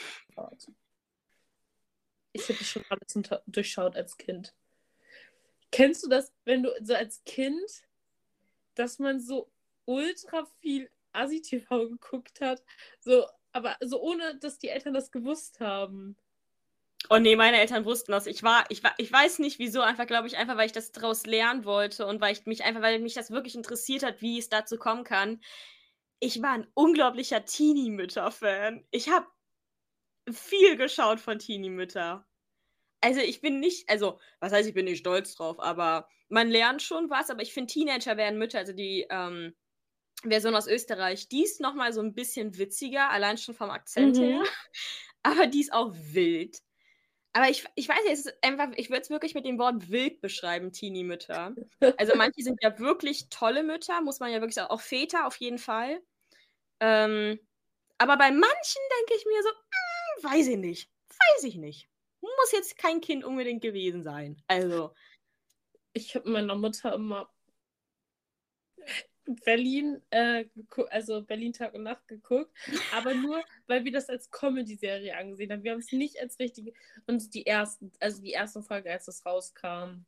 [2.38, 4.54] Ich hätte schon alles durchschaut als Kind.
[5.70, 7.84] Kennst du das, wenn du so als Kind,
[8.74, 9.50] dass man so
[9.84, 12.62] ultra viel Asi-TV geguckt hat,
[13.00, 16.16] so, aber so ohne, dass die Eltern das gewusst haben?
[17.10, 18.26] Oh nee, meine Eltern wussten das.
[18.26, 20.92] Ich war, ich war, ich weiß nicht wieso, einfach glaube ich, einfach weil ich das
[20.92, 24.38] daraus lernen wollte und weil ich mich einfach, weil mich das wirklich interessiert hat, wie
[24.38, 25.40] es dazu kommen kann.
[26.20, 28.84] Ich war ein unglaublicher Teenie-Mütter-Fan.
[28.90, 29.26] Ich habe
[30.30, 32.27] viel geschaut von Teenie-Mütter.
[33.00, 36.82] Also ich bin nicht, also was heißt, ich bin nicht stolz drauf, aber man lernt
[36.82, 39.54] schon was, aber ich finde Teenager werden Mütter, also die ähm,
[40.24, 44.22] Version aus Österreich, die ist nochmal so ein bisschen witziger, allein schon vom Akzent Mhm.
[44.22, 44.42] her.
[45.24, 46.58] Aber die ist auch wild.
[47.32, 49.90] Aber ich, ich weiß nicht, es ist einfach, ich würde es wirklich mit dem Wort
[49.90, 51.56] wild beschreiben, Teenie-Mütter.
[51.96, 55.36] Also manche sind ja wirklich tolle Mütter, muss man ja wirklich sagen, auch Väter auf
[55.38, 56.02] jeden Fall.
[56.80, 57.38] Ähm,
[57.98, 60.90] aber bei manchen denke ich mir so, "Mm, weiß ich nicht,
[61.36, 61.88] weiß ich nicht.
[62.36, 64.42] Muss jetzt kein Kind unbedingt gewesen sein.
[64.46, 64.94] Also,
[65.92, 67.28] Ich habe meiner Mutter immer
[69.44, 70.46] Berlin, äh,
[70.90, 72.50] also Berlin Tag und Nacht geguckt,
[72.94, 75.64] aber nur, weil wir das als Comedy-Serie angesehen haben.
[75.64, 76.72] Wir haben es nicht als richtige,
[77.06, 80.06] und die ersten, also die erste Folge, als das rauskam.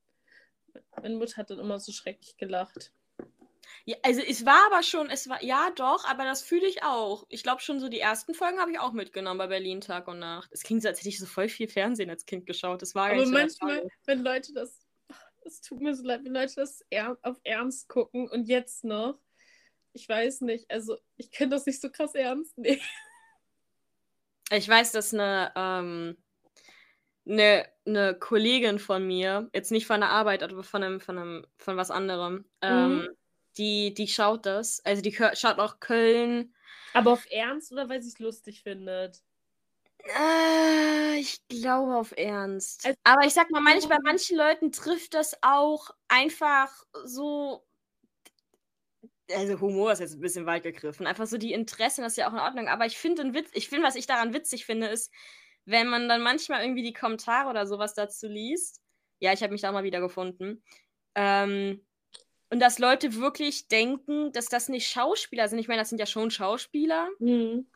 [1.03, 2.93] Meine Mutter hat dann immer so schrecklich gelacht.
[3.85, 7.25] Ja, also es war aber schon, es war, ja doch, aber das fühle ich auch.
[7.29, 10.19] Ich glaube schon so die ersten Folgen habe ich auch mitgenommen bei Berlin Tag und
[10.19, 10.51] Nacht.
[10.53, 12.83] Es klingt so, als hätte ich so voll viel Fernsehen als Kind geschaut.
[12.83, 13.91] Das war gar Aber nicht so der manchmal, Fall.
[14.07, 14.81] wenn Leute das,
[15.45, 19.19] Es tut mir so leid, wenn Leute das er auf Ernst gucken und jetzt noch.
[19.93, 22.81] Ich weiß nicht, also ich könnte das nicht so krass ernst nehmen.
[24.53, 26.17] Ich weiß, dass eine, ähm,
[27.25, 31.47] eine, eine Kollegin von mir, jetzt nicht von der Arbeit, aber von einem, von einem,
[31.57, 33.09] von was anderem, ähm, Mhm.
[33.59, 34.85] Die, die schaut das.
[34.85, 36.55] Also die schaut auch Köln.
[36.93, 39.23] Aber auf Ernst oder weil sie es lustig findet?
[40.05, 42.87] Äh, ich glaube auf Ernst.
[42.87, 46.71] Also- aber ich sag mal, manch, bei manchen Leuten trifft das auch einfach
[47.05, 47.67] so.
[49.33, 51.07] Also Humor ist jetzt ein bisschen weit gegriffen.
[51.07, 52.69] Einfach so die Interessen, das ist ja auch in Ordnung.
[52.69, 55.13] Aber ich finde, Witz, ich finde, was ich daran witzig finde, ist,
[55.67, 58.81] wenn man dann manchmal irgendwie die Kommentare oder sowas dazu liest.
[59.21, 60.65] Ja, ich habe mich da mal wieder gefunden.
[61.15, 61.87] Ähm,
[62.51, 65.59] und dass Leute wirklich denken, dass das nicht Schauspieler sind.
[65.59, 67.67] Ich meine, das sind ja schon Schauspieler Mhm.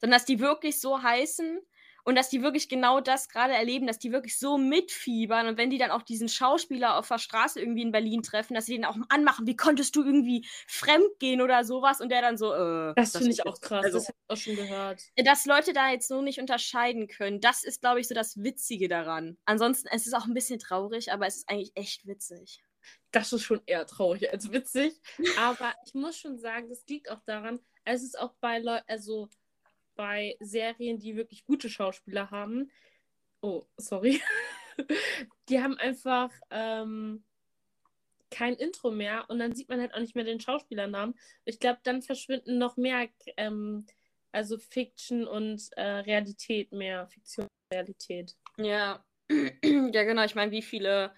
[0.00, 1.60] sondern dass die wirklich so heißen
[2.04, 5.70] und dass die wirklich genau das gerade erleben, dass die wirklich so mitfiebern und wenn
[5.70, 8.84] die dann auch diesen Schauspieler auf der Straße irgendwie in Berlin treffen, dass sie den
[8.84, 12.94] auch anmachen, wie konntest du irgendwie fremd gehen oder sowas und der dann so, äh,
[12.96, 13.84] Das finde ist ich auch krass.
[13.84, 15.02] Also, das habe ich auch schon gehört.
[15.16, 18.88] dass Leute da jetzt so nicht unterscheiden können, das ist, glaube ich, so das Witzige
[18.88, 19.38] daran.
[19.44, 22.63] Ansonsten, es ist auch ein bisschen traurig, aber es ist eigentlich echt witzig.
[23.10, 24.94] Das ist schon eher traurig als witzig.
[25.38, 29.28] Aber ich muss schon sagen, das liegt auch daran, es ist auch bei Leuten, also
[29.94, 32.70] bei Serien, die wirklich gute Schauspieler haben.
[33.40, 34.20] Oh, sorry.
[35.48, 37.22] Die haben einfach ähm,
[38.30, 41.14] kein Intro mehr und dann sieht man halt auch nicht mehr den Schauspielernamen.
[41.44, 43.86] Ich glaube, dann verschwinden noch mehr, ähm,
[44.32, 48.34] also Fiction und äh, Realität mehr, Fiktion und Realität.
[48.56, 50.24] Ja, ja, genau.
[50.24, 51.14] Ich meine, wie viele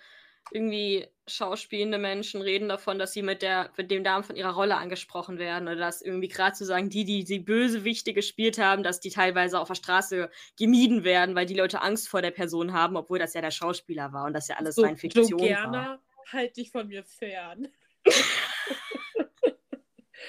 [0.50, 4.76] irgendwie schauspielende Menschen reden davon, dass sie mit, der, mit dem Namen von ihrer Rolle
[4.76, 9.00] angesprochen werden oder dass irgendwie gerade zu sagen, die, die die Bösewichte gespielt haben, dass
[9.00, 12.96] die teilweise auf der Straße gemieden werden, weil die Leute Angst vor der Person haben,
[12.96, 15.46] obwohl das ja der Schauspieler war und das ja alles So, rein Fiktion so war.
[15.46, 16.00] gerne,
[16.32, 17.68] halt dich von mir fern.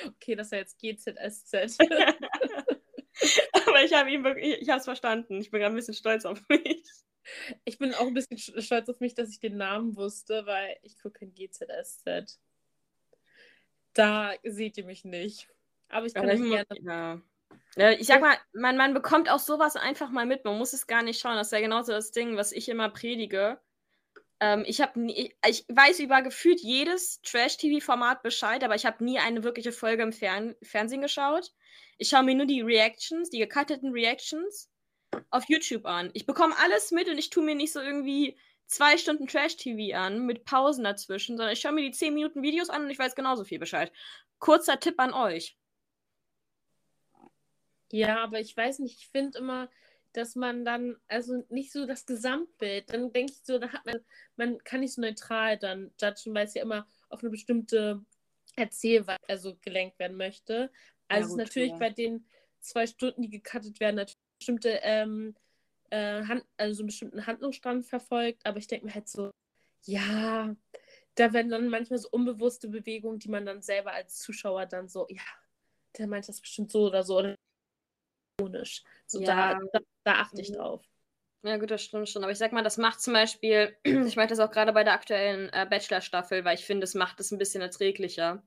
[0.08, 1.78] okay, das war jetzt GZSZ.
[3.68, 5.40] Aber ich habe ihn wirklich, ich habe es verstanden.
[5.42, 6.84] Ich bin gerade ein bisschen stolz auf mich.
[7.66, 10.78] Ich bin auch ein bisschen sch- stolz auf mich, dass ich den Namen wusste, weil
[10.84, 12.40] ich gucke kein GZSZ.
[13.94, 15.50] Da seht ihr mich nicht.
[15.90, 17.22] Aber ich kann euch gerne.
[17.76, 17.92] ja.
[17.92, 20.46] Ich sag mal, man, man bekommt auch sowas einfach mal mit.
[20.46, 21.36] Man muss es gar nicht schauen.
[21.36, 23.60] Das ist ja genauso das Ding, was ich immer predige.
[24.40, 29.18] Ähm, ich habe ich, ich weiß über gefühlt jedes Trash-TV-Format Bescheid, aber ich habe nie
[29.20, 31.54] eine wirkliche Folge im Fern Fernsehen geschaut.
[31.98, 34.70] Ich schaue mir nur die Reactions, die gecutteten Reactions
[35.30, 36.10] auf YouTube an.
[36.14, 40.26] Ich bekomme alles mit und ich tue mir nicht so irgendwie zwei Stunden Trash-TV an
[40.26, 43.16] mit Pausen dazwischen, sondern ich schaue mir die 10 Minuten Videos an und ich weiß
[43.16, 43.92] genauso viel Bescheid.
[44.40, 45.58] Kurzer Tipp an euch.
[47.92, 49.70] Ja, aber ich weiß nicht, ich finde immer,
[50.14, 54.00] dass man dann, also nicht so das Gesamtbild, dann denke ich so, da hat man,
[54.36, 58.04] man kann nicht so neutral dann judgen, weil es ja immer auf eine bestimmte
[58.56, 60.72] Erzählweise also gelenkt werden möchte.
[61.08, 61.78] Also es ist gut, natürlich ja.
[61.78, 62.28] bei den
[62.60, 65.36] zwei Stunden, die gecuttet werden, natürlich bestimmte, ähm,
[65.90, 69.32] äh, Hand, also so einen bestimmten Handlungsstrang verfolgt, aber ich denke mir halt so,
[69.86, 70.56] ja,
[71.16, 75.08] da werden dann manchmal so unbewusste Bewegungen, die man dann selber als Zuschauer dann so,
[75.10, 75.22] ja,
[75.98, 77.36] der meint das bestimmt so oder so oder
[78.40, 78.84] ironisch.
[79.08, 79.54] So Ja.
[79.54, 80.56] da, da, da achte ich Mhm.
[80.56, 80.84] drauf.
[81.44, 82.24] Ja, gut, das stimmt schon.
[82.24, 84.94] Aber ich sag mal, das macht zum Beispiel, ich meine das auch gerade bei der
[84.94, 88.44] aktuellen äh, Bachelor-Staffel, weil ich finde, es macht es ein bisschen erträglicher,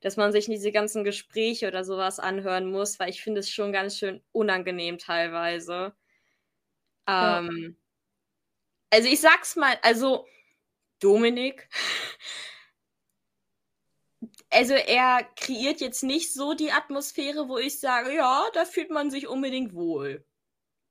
[0.00, 3.50] dass man sich nicht diese ganzen Gespräche oder sowas anhören muss, weil ich finde es
[3.50, 5.94] schon ganz schön unangenehm teilweise.
[7.08, 7.38] Ja.
[7.40, 7.76] Ähm,
[8.90, 10.26] also ich sag's mal, also
[11.00, 11.68] Dominik,
[14.50, 19.10] also er kreiert jetzt nicht so die Atmosphäre, wo ich sage, ja, da fühlt man
[19.10, 20.24] sich unbedingt wohl.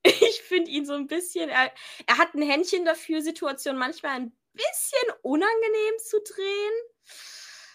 [0.02, 1.72] Ich finde ihn so ein bisschen, er,
[2.06, 6.72] er hat ein Händchen dafür, Situationen manchmal ein bisschen unangenehm zu drehen.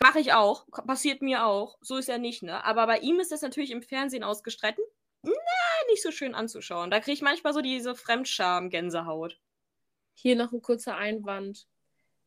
[0.01, 1.77] Mache ich auch, passiert mir auch.
[1.81, 2.63] So ist er nicht, ne?
[2.65, 4.77] Aber bei ihm ist das natürlich im Fernsehen ausgestrahlt.
[5.21, 5.31] Na,
[5.89, 6.91] nicht so schön anzuschauen.
[6.91, 9.39] Da kriege ich manchmal so diese Fremdscham-Gänsehaut.
[10.13, 11.67] Hier noch ein kurzer Einwand.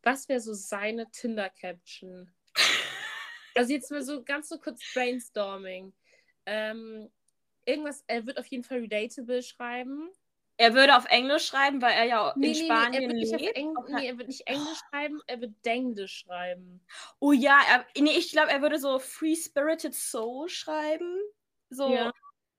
[0.02, 2.32] Was wäre so seine Tinder-Caption?
[3.58, 5.94] Also jetzt mal so ganz so kurz Brainstorming.
[6.44, 7.10] Ähm,
[7.66, 10.08] irgendwas, er wird auf jeden Fall relatable schreiben.
[10.58, 13.34] Er würde auf Englisch schreiben, weil er ja Nee, in nee, nee, Spanien er nicht
[13.34, 13.56] auf lebt.
[13.56, 16.80] Eng Auf- nee, er wird nicht Englisch schreiben, er wird Denglisch schreiben.
[17.18, 21.18] Oh ja, er, nee, ich glaube, er würde so Free Spirited Soul schreiben.
[21.68, 22.12] So Ja.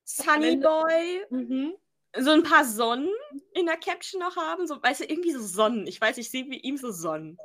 [0.04, 1.26] Sunny Boy.
[1.32, 1.74] Mhm.
[2.20, 3.10] So ein paar Sonnen
[3.54, 4.68] in der Caption noch haben.
[4.68, 5.88] So, weißt du, irgendwie so Sonnen.
[5.88, 7.38] Ich weiß, ich sehe wie ihm so Sonnen.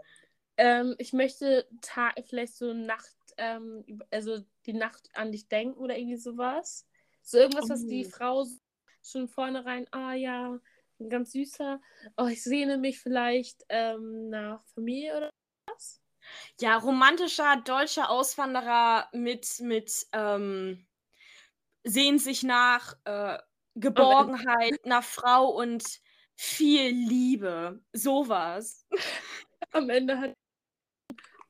[0.56, 5.96] Ähm, ich möchte Ta vielleicht so Nacht, ähm, also die Nacht an dich denken oder
[5.96, 6.86] irgendwie sowas.
[7.22, 8.10] So irgendwas, was die Oh.
[8.10, 8.46] Frau
[9.02, 10.58] schon vornherein, ah ja,
[11.00, 11.80] ein ganz süßer,
[12.16, 15.30] oh, ich sehne mich vielleicht ähm, nach Familie oder
[16.60, 20.86] Ja, romantischer deutscher Auswanderer mit, mit ähm,
[21.84, 23.38] sehen sich nach äh,
[23.74, 25.84] Geborgenheit, einer Frau und
[26.36, 27.82] viel Liebe.
[27.92, 28.86] Sowas.
[29.72, 30.34] Am Ende hat.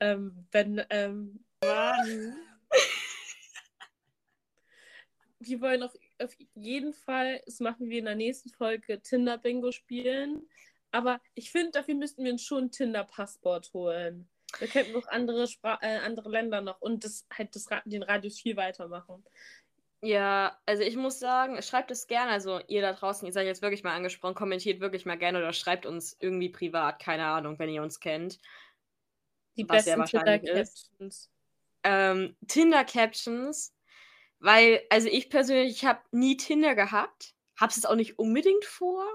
[0.00, 0.84] Ähm, wenn.
[0.90, 1.44] Ähm.
[5.46, 10.48] wir wollen auf, auf jeden Fall, das machen wir in der nächsten Folge, Tinder-Bingo spielen.
[10.90, 14.28] Aber ich finde, dafür müssten wir uns schon ein Tinder-Passport holen.
[14.60, 18.38] Da könnten noch andere, Spra äh, andere Länder noch und das halt das, den Radius
[18.40, 19.24] viel weitermachen.
[20.04, 22.32] Ja, also ich muss sagen, schreibt es gerne.
[22.32, 25.52] Also ihr da draußen, ihr seid jetzt wirklich mal angesprochen, kommentiert wirklich mal gerne oder
[25.52, 28.38] schreibt uns irgendwie privat, keine Ahnung, wenn ihr uns kennt.
[29.56, 31.30] Die besten Tinder-Captions.
[31.84, 33.74] Ähm, Tinder-Captions,
[34.42, 39.06] weil, also ich persönlich, ich habe nie Tinder gehabt, habe es auch nicht unbedingt vor.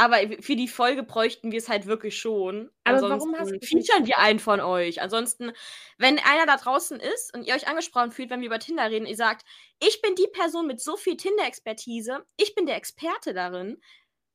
[0.00, 2.70] Aber für die Folge bräuchten wir es halt wirklich schon.
[2.84, 5.02] Aber Ansonsten warum hast du featuren wir einen von euch.
[5.02, 5.52] Ansonsten,
[5.98, 9.06] wenn einer da draußen ist und ihr euch angesprochen fühlt, wenn wir über Tinder reden,
[9.06, 9.44] ihr sagt,
[9.80, 13.82] ich bin die Person mit so viel Tinder-Expertise, ich bin der Experte darin,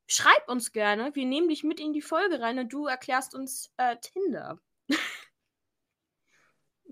[0.05, 3.71] schreib uns gerne, wir nehmen dich mit in die Folge rein und du erklärst uns
[3.77, 4.59] äh, Tinder.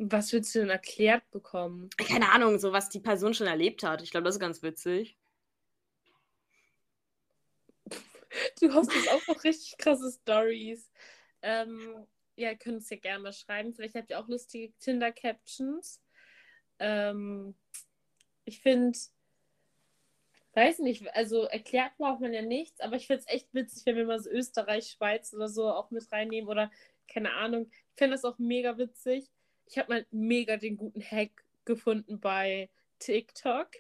[0.04, 1.92] Was willst du denn erklärt bekommen?
[1.96, 4.02] Keine Ahnung, so was die Person schon erlebt hat.
[4.02, 5.18] Ich glaube, das ist ganz witzig.
[8.62, 10.90] Du hast jetzt auch noch richtig krasse Stories.
[11.42, 13.74] Ähm, ja, könnt es ja gerne mal schreiben.
[13.74, 16.02] Vielleicht habt ihr auch lustige Tinder-Captions.
[16.80, 17.54] Ähm,
[18.46, 18.98] ich finde,
[20.54, 23.98] weiß nicht, also erklärt braucht man ja nichts, aber ich finde es echt witzig, wenn
[23.98, 26.72] wir mal so Österreich, Schweiz oder so auch mit reinnehmen oder
[27.08, 27.70] keine Ahnung.
[27.70, 29.30] Ich finde das auch mega witzig.
[29.72, 33.72] Ich habe mal mega den guten Hack gefunden bei TikTok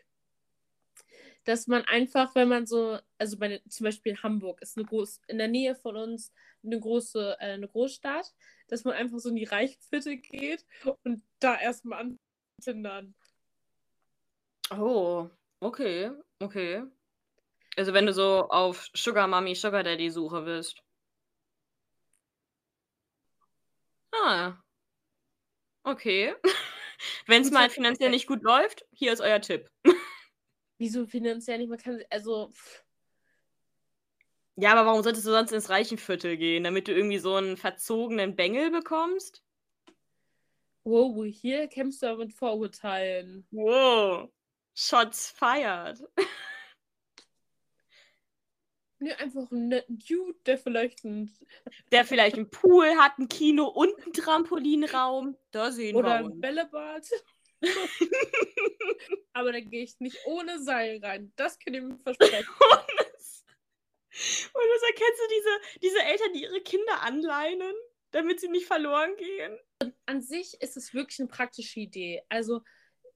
[1.45, 5.37] dass man einfach, wenn man so, also bei, zum Beispiel Hamburg ist eine groß, in
[5.37, 6.31] der Nähe von uns
[6.63, 8.33] eine große, äh, eine Großstadt,
[8.67, 10.65] dass man einfach so in die Reichsviertel geht
[11.03, 12.17] und da erstmal
[12.59, 13.15] antindern.
[14.69, 16.83] Oh, okay, okay.
[17.75, 20.83] Also wenn du so auf Sugar Mommy, Sugar Daddy Suche bist.
[24.13, 24.53] Ah.
[25.83, 26.35] Okay.
[27.25, 29.69] Wenn es mal finanziell nicht gut läuft, hier ist euer Tipp.
[30.77, 31.69] Wieso finanziell nicht?
[31.69, 32.51] Man kann, also.
[34.55, 36.63] Ja, aber warum solltest du sonst ins Reichenviertel gehen?
[36.63, 39.43] Damit du irgendwie so einen verzogenen Bengel bekommst?
[40.83, 43.47] Wow, hier kämpfst du aber mit Vorurteilen.
[43.51, 44.29] Wow.
[44.73, 45.99] Shots fired.
[49.01, 51.35] Nee, einfach einen netten Dude, der vielleicht ein.
[51.91, 55.35] Der vielleicht einen Pool hat, ein Kino und einen Trampolinraum.
[55.49, 56.25] Da sehen Oder wir.
[56.25, 57.09] Oder ein Bällebad.
[59.33, 61.33] Aber da gehe ich nicht ohne Seil rein.
[61.35, 62.45] Das kann ich mir versprechen.
[64.11, 67.73] Und das erkennst du diese, diese Eltern, die ihre Kinder anleinen,
[68.11, 69.57] damit sie nicht verloren gehen.
[70.05, 72.21] An sich ist es wirklich eine praktische Idee.
[72.29, 72.61] Also,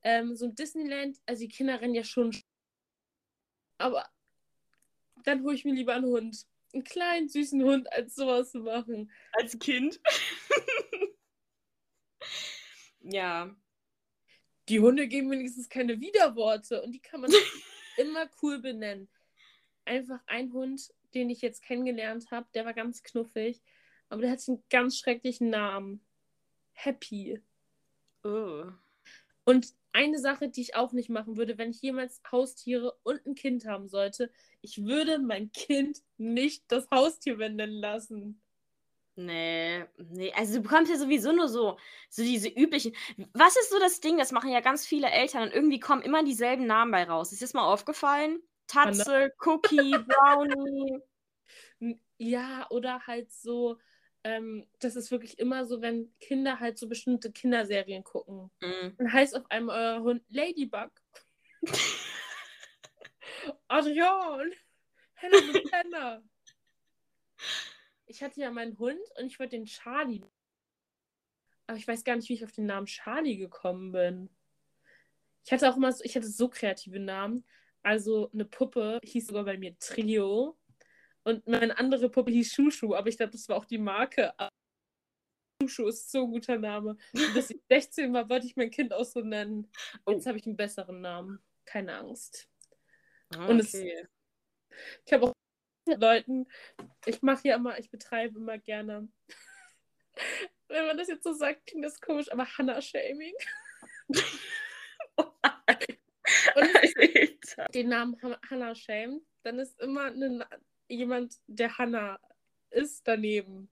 [0.01, 2.35] ähm, so ein Disneyland, also die Kinder rennen ja schon.
[3.77, 4.09] Aber
[5.25, 6.45] dann hole ich mir lieber einen Hund.
[6.73, 9.11] Einen kleinen, süßen Hund, als sowas zu machen.
[9.33, 9.99] Als Kind.
[13.01, 13.55] ja
[14.69, 17.31] die Hunde geben wenigstens keine Widerworte und die kann man
[17.97, 19.07] immer cool benennen.
[19.85, 23.61] Einfach ein Hund, den ich jetzt kennengelernt habe, der war ganz knuffig,
[24.09, 26.03] aber der hat einen ganz schrecklichen Namen.
[26.73, 27.41] Happy.
[28.23, 28.65] Oh.
[29.45, 33.35] Und eine Sache, die ich auch nicht machen würde, wenn ich jemals Haustiere und ein
[33.35, 34.29] Kind haben sollte,
[34.61, 38.41] ich würde mein Kind nicht das Haustier benennen lassen.
[39.17, 41.77] Nee, nee, also du bekommst ja sowieso nur so,
[42.09, 42.93] so diese üblichen.
[43.33, 44.17] Was ist so das Ding?
[44.17, 47.31] Das machen ja ganz viele Eltern und irgendwie kommen immer dieselben Namen bei raus.
[47.31, 48.41] Ist das mal aufgefallen?
[48.67, 50.99] Tatze, Cookie, Brownie.
[52.17, 53.77] Ja, oder halt so,
[54.25, 58.51] ähm, das ist wirklich immer so, wenn Kinder halt so bestimmte Kinderserien gucken.
[58.61, 58.95] Mhm.
[58.97, 60.91] Dann heißt auf einmal euer Hund Ladybug.
[63.67, 64.51] Adrian,
[65.15, 66.23] Hannah Montana
[68.07, 70.23] ich hatte ja meinen Hund und ich wollte den Charlie.
[71.67, 74.29] Aber ich weiß gar nicht, wie ich auf den Namen Charlie gekommen bin.
[75.43, 77.43] Ich hatte auch immer so, ich hatte so kreative Namen.
[77.81, 80.57] Also eine Puppe hieß sogar bei mir Trio.
[81.25, 84.33] Und meine andere Puppe hieß Shushu, aber ich glaube, das war auch die Marke.
[85.61, 86.97] Shushu ist so ein guter Name.
[87.13, 89.71] Und bis ich 16 war, wollte ich mein Kind auch so nennen.
[90.05, 90.11] Oh.
[90.11, 91.43] Jetzt habe ich einen besseren Namen.
[91.65, 92.47] Keine Angst.
[93.33, 93.51] Okay.
[93.51, 95.33] Und es, ich habe auch
[95.87, 96.47] Leuten,
[97.05, 99.07] ich mache ja immer, ich betreibe immer gerne,
[100.67, 103.33] wenn man das jetzt so sagt, klingt das komisch, aber Hannah-Shaming.
[106.55, 108.17] Und den Namen
[108.49, 110.47] Hannah shamed, dann ist immer eine,
[110.87, 112.19] jemand, der Hannah
[112.69, 113.69] ist, daneben.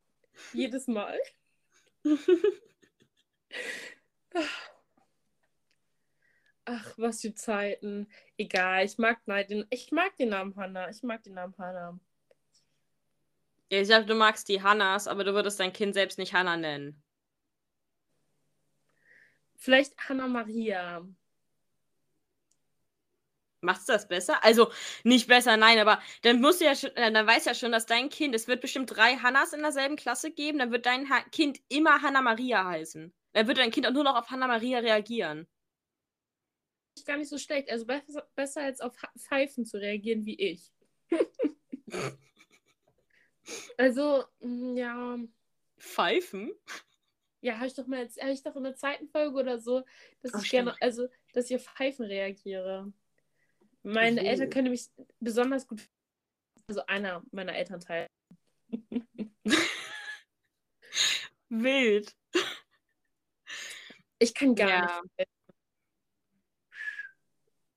[0.53, 1.19] Jedes Mal.
[6.65, 8.07] Ach, was für Zeiten.
[8.37, 10.89] Egal, ich mag, nein, den, ich mag den Namen Hannah.
[10.89, 11.99] Ich mag den Namen Hannah.
[13.69, 16.57] Ja, ich glaube, du magst die Hannas, aber du würdest dein Kind selbst nicht Hannah
[16.57, 17.01] nennen.
[19.55, 21.05] Vielleicht Hannah Maria.
[23.63, 24.43] Macht's das besser?
[24.43, 24.71] Also
[25.03, 27.71] nicht besser, nein, aber dann musst du ja schon, äh, dann weißt du ja schon,
[27.71, 31.09] dass dein Kind, es wird bestimmt drei Hannas in derselben Klasse geben, dann wird dein
[31.09, 33.13] ha Kind immer Hannah Maria heißen.
[33.33, 35.47] Dann wird dein Kind auch nur noch auf Hannah Maria reagieren.
[36.95, 37.71] Ist gar nicht so schlecht.
[37.71, 40.71] Also besser, besser als auf Pfeifen zu reagieren wie ich.
[43.77, 45.17] also, mm, ja.
[45.77, 46.53] Pfeifen?
[47.41, 49.83] Ja, habe ich doch mal, habe ich doch in der zweiten Folge oder so,
[50.21, 50.83] dass Ach, ich gerne, stimmt.
[50.83, 52.93] also, dass ich auf Pfeifen reagiere.
[53.83, 54.27] Meine So.
[54.27, 54.87] Eltern können mich
[55.19, 55.81] besonders gut,
[56.67, 58.07] also einer meiner Elternteile.
[61.49, 62.15] Wild.
[64.19, 65.01] Ich kann gar Ja.
[65.17, 65.29] nicht.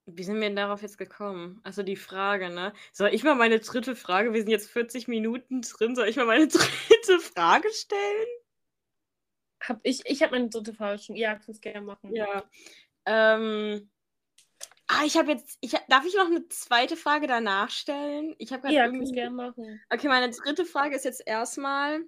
[0.09, 1.61] Wie sind wir denn darauf jetzt gekommen?
[1.65, 2.73] Also die Frage, ne?
[2.93, 4.33] Soll ich mal meine dritte Frage?
[4.33, 5.97] Wir sind jetzt 40 Minuten drin.
[5.97, 8.27] Soll ich mal meine dritte Frage stellen?
[9.61, 11.17] Hab ich ich habe meine dritte Frage schon.
[11.17, 12.15] Ja, kannst gerne machen.
[12.15, 12.49] Ja.
[13.05, 13.91] Ähm.
[14.89, 15.59] Ah, ich habe jetzt.
[15.61, 18.35] Ich, darf ich noch eine zweite Frage danach stellen?
[18.39, 19.13] Ich habe gerade ja irgendwie.
[19.13, 19.81] gerne machen.
[19.91, 22.05] Okay, meine dritte Frage ist jetzt erstmal.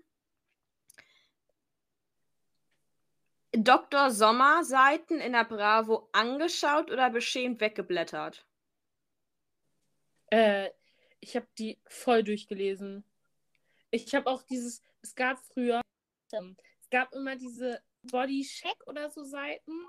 [3.52, 4.10] Dr.
[4.10, 8.46] Sommer Seiten in der Bravo angeschaut oder beschämt weggeblättert?
[10.30, 10.70] Äh,
[11.20, 13.04] ich habe die voll durchgelesen.
[13.90, 15.80] Ich habe auch dieses, es gab früher,
[16.32, 19.86] ähm, es gab immer diese Body Check oder so Seiten,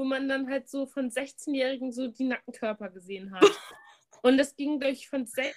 [0.00, 3.42] wo man dann halt so von 16-Jährigen so die nackten Körper gesehen hat.
[4.22, 5.52] und das ging durch von 16,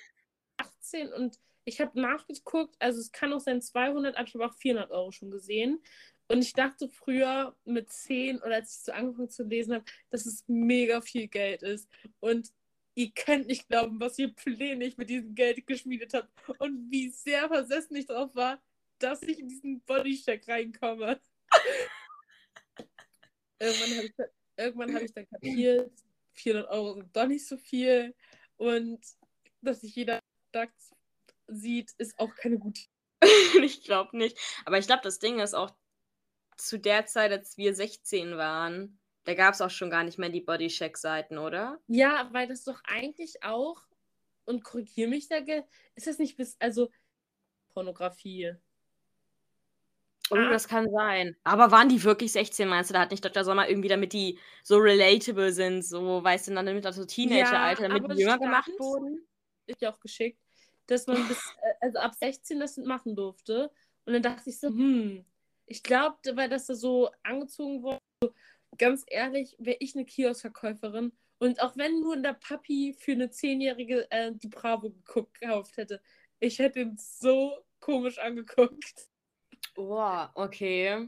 [0.57, 4.53] 18 und ich habe nachgeguckt, also es kann auch sein 200, aber ich habe auch
[4.53, 5.81] 400 Euro schon gesehen.
[6.27, 10.25] Und ich dachte früher mit 10 oder als ich so angefangen zu lesen habe, dass
[10.25, 11.89] es mega viel Geld ist.
[12.19, 12.51] Und
[12.95, 16.27] ihr könnt nicht glauben, was ihr Pläne ich mit diesem Geld geschmiedet habe
[16.59, 18.61] und wie sehr versessen ich drauf war,
[18.99, 21.21] dass ich in diesen Bodycheck reinkomme.
[23.63, 25.91] irgendwann habe ich, dann- irgendwann hab ich dann kapiert,
[26.33, 28.15] 400 Euro sind doch nicht so viel
[28.57, 28.99] und
[29.61, 30.19] dass sich jeder
[30.51, 30.91] DAX
[31.47, 32.81] sieht, ist auch keine gute
[33.63, 34.37] ich glaube nicht.
[34.65, 35.73] Aber ich glaube, das Ding ist auch
[36.57, 40.29] zu der Zeit, als wir 16 waren, da gab es auch schon gar nicht mehr
[40.29, 41.79] die Bodycheck-Seiten, oder?
[41.87, 43.81] Ja, weil das doch eigentlich auch,
[44.45, 45.37] und korrigiere mich da,
[45.95, 46.89] ist das nicht bis, also
[47.69, 48.53] Pornografie.
[50.31, 50.49] Oh, Ah.
[50.49, 51.35] das kann sein.
[51.43, 52.93] Aber waren die wirklich 16, meinst du?
[52.93, 53.43] Da hat nicht Dr.
[53.43, 57.83] Sommer irgendwie, damit die so relatable sind, so, weißt du, dann damit das so Teenager-Alter,
[57.89, 59.27] damit aber die jünger gemacht wurden?
[59.65, 60.39] Ist ja auch geschickt,
[60.87, 63.69] dass man bis, äh, also ab 16 das machen durfte.
[64.05, 65.25] Und dann dachte ich so, hm,
[65.65, 68.33] ich glaube, weil das da so angezogen wurde, so,
[68.77, 74.09] ganz ehrlich, wäre ich eine Kioskverkäuferin und auch wenn nur der Papi für eine Zehnjährige
[74.11, 76.01] äh, die Bravo gekauft hätte,
[76.39, 79.07] ich hätte ihn so komisch angeguckt.
[79.77, 81.07] Oh, okay.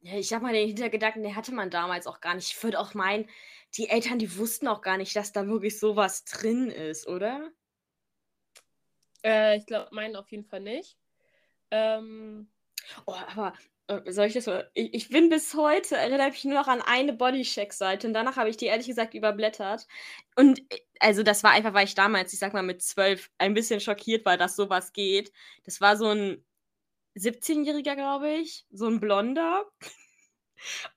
[0.00, 2.52] Ja, ich sag mal, den Hintergedanken, den hatte man damals auch gar nicht.
[2.52, 3.28] Ich würde auch meinen,
[3.76, 7.50] die Eltern, die wussten auch gar nicht, dass da wirklich sowas drin ist, oder?
[9.24, 10.96] Äh, ich glaube, meinen auf jeden Fall nicht.
[11.72, 12.48] Ähm,
[13.06, 13.54] Oh, aber
[13.88, 14.70] äh, soll ich das mal?
[14.74, 18.50] Ich, ich bin bis heute, erinnere mich nur noch an eine Bodycheck-Seite und danach habe
[18.50, 19.88] ich die ehrlich gesagt überblättert.
[20.36, 23.54] Und äh, also das war einfach, weil ich damals, ich sag mal mit zwölf, ein
[23.54, 25.32] bisschen schockiert war, dass sowas geht.
[25.66, 26.45] Das war so ein
[27.16, 29.66] 17-Jähriger, glaube ich, so ein Blonder.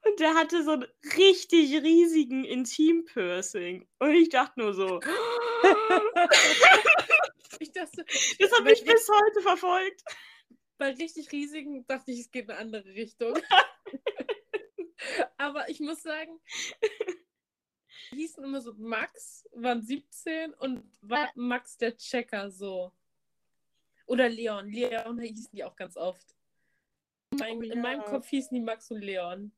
[0.05, 0.85] Und der hatte so einen
[1.17, 3.87] richtig riesigen Intim-Piercing.
[3.99, 4.99] Und ich dachte nur so,
[7.59, 8.05] ich dachte,
[8.39, 10.03] das hat mich bis heute verfolgt.
[10.77, 13.33] bei richtig riesigen dachte ich, es geht in eine andere Richtung.
[15.37, 16.39] Aber ich muss sagen,
[18.11, 22.93] die hießen immer so Max, waren 17 und war Max der Checker so.
[24.09, 24.69] Oder Leon.
[24.69, 26.35] Leon hießen die auch ganz oft.
[27.31, 28.07] In meinem, Oh in meinem ja.
[28.07, 29.51] Kopf hießen die Max und Leon.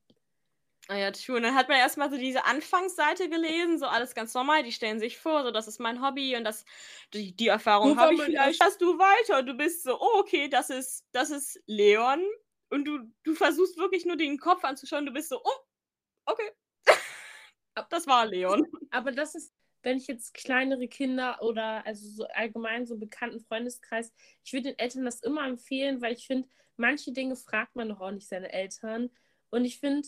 [0.90, 1.38] Ah ja, true.
[1.38, 4.64] Und dann hat man erstmal so diese Anfangsseite gelesen, so alles ganz normal.
[4.64, 6.66] Die stellen sich vor, so das ist mein Hobby und das,
[7.14, 8.62] die, die Erfahrung habe ich mein vielleicht.
[8.62, 9.40] Hast du weiter?
[9.40, 12.22] Und du bist so, oh, okay, das ist, das ist Leon.
[12.70, 15.06] Und du, du versuchst wirklich nur den Kopf anzuschauen.
[15.06, 15.60] Du bist so, oh,
[16.26, 16.52] okay.
[17.90, 18.68] das war Leon.
[18.90, 19.54] Aber das ist,
[19.84, 24.12] wenn ich jetzt kleinere Kinder oder also so allgemein so einen bekannten Freundeskreis,
[24.44, 28.00] ich würde den Eltern das immer empfehlen, weil ich finde, manche Dinge fragt man doch
[28.00, 29.10] auch nicht seine Eltern.
[29.50, 30.08] Und ich finde,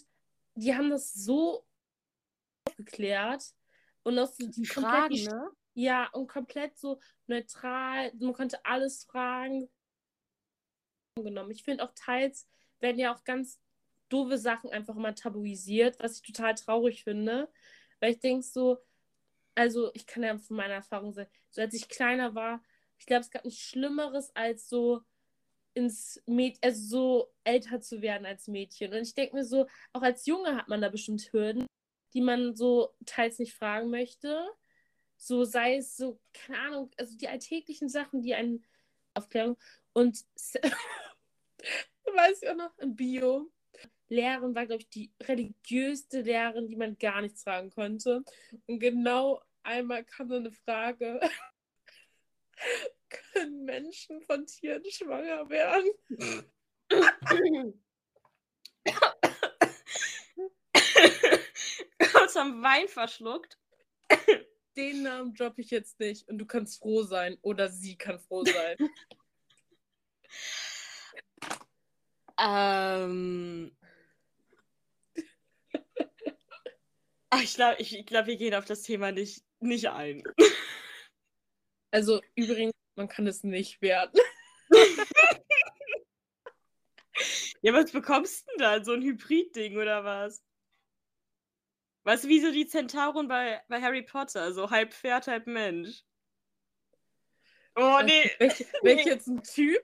[0.56, 1.66] die haben das so
[2.68, 3.44] aufgeklärt
[4.04, 5.50] und auch so Die Fragen, ne?
[5.76, 8.12] Ja, und komplett so neutral.
[8.20, 9.70] Man konnte alles fragen.
[11.16, 11.52] Genommen.
[11.52, 12.48] Ich finde auch teils
[12.80, 13.60] werden ja auch ganz
[14.10, 17.52] doofe Sachen einfach immer tabuisiert, was ich total traurig finde.
[18.00, 18.78] Weil ich denke so,
[19.56, 22.64] also ich kann ja von meiner Erfahrung sagen, so als ich kleiner war,
[22.98, 25.02] ich glaube, es gab nichts Schlimmeres als so
[25.74, 28.94] ins Mädchen, also so älter zu werden als Mädchen.
[28.94, 31.66] Und ich denke mir so, auch als Junge hat man da bestimmt Hürden,
[32.14, 34.48] die man so teils nicht fragen möchte.
[35.18, 38.64] So sei es so, keine Ahnung, also die alltäglichen Sachen, die einen
[39.14, 39.58] Aufklärung
[39.94, 40.24] und
[42.06, 43.52] weiß ich auch noch, im Bio.
[44.10, 48.24] Lehrerin war, glaube ich, die religiöste Lehrerin, die man gar nichts fragen konnte.
[48.68, 51.20] Und genau einmal kam so eine Frage:
[53.10, 55.92] Können Menschen von Tieren schwanger werden?
[62.12, 63.58] Kurz am Wein verschluckt.
[64.76, 68.44] Den Namen droppe ich jetzt nicht und du kannst froh sein oder sie kann froh
[68.44, 68.76] sein.
[72.40, 73.78] ähm.
[77.42, 80.24] Ich glaube, ich glaub, wir gehen auf das Thema nicht, nicht ein.
[81.92, 84.20] Also übrigens, man kann es nicht werden.
[87.62, 88.84] ja, was bekommst du denn da?
[88.84, 90.42] So ein Hybrid-Ding oder was?
[92.04, 94.54] Weißt du, wie so die Zentauren bei, bei Harry Potter?
[94.54, 96.04] So halb Pferd, halb Mensch.
[97.76, 98.32] Oh, nee.
[98.40, 99.84] Welch, welch jetzt ein Typ?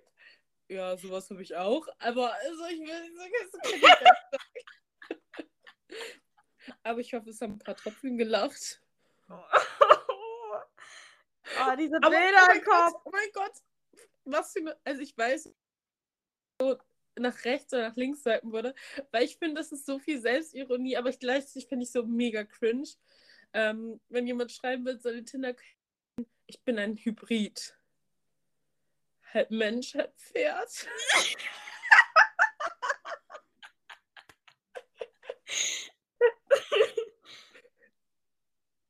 [0.67, 1.87] Ja, sowas habe ich auch.
[1.99, 3.61] Aber also ich will das
[6.83, 8.81] Aber ich hoffe, es haben ein paar Tröpfchen gelacht.
[9.29, 9.33] Oh,
[11.61, 12.93] oh diese Aber, Bilder oh im Kopf.
[12.93, 13.53] Gott, oh mein Gott.
[14.25, 14.77] Was für eine.
[14.83, 15.53] Also ich weiß,
[16.61, 16.77] so
[17.17, 18.73] nach rechts oder nach links swipen würde,
[19.11, 22.43] weil ich finde, das ist so viel Selbstironie, aber ich gleichzeitig finde ich so mega
[22.43, 22.87] cringe.
[23.51, 25.55] Ähm, wenn jemand schreiben will, soll die Tinder
[26.49, 27.75] ich bin ein Hybrid.
[29.33, 30.87] Halb Mensch, halb Pferd.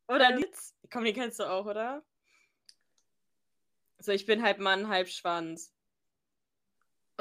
[0.09, 0.75] oder Litz.
[0.91, 2.03] Komm, die kennst du auch, oder?
[3.99, 5.73] So, ich bin halb Mann, halb Schwanz.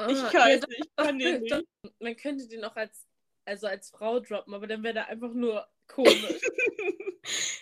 [0.07, 1.55] Ich Ah, kann ja, nicht, ich kann den nicht.
[1.99, 3.05] Man könnte den auch als,
[3.45, 6.41] also als Frau droppen, aber dann wäre der einfach nur komisch.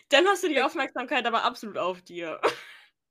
[0.10, 2.40] Dann hast du die Aufmerksamkeit aber absolut auf dir.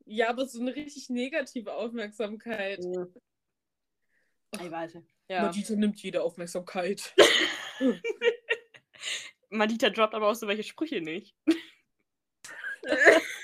[0.06, 2.78] ja, aber so eine richtig negative Aufmerksamkeit.
[2.78, 4.98] Ich weiß.
[5.28, 5.42] Ja.
[5.42, 7.14] Madita nimmt jede Aufmerksamkeit.
[9.50, 11.36] Madita droppt aber auch so welche Sprüche nicht.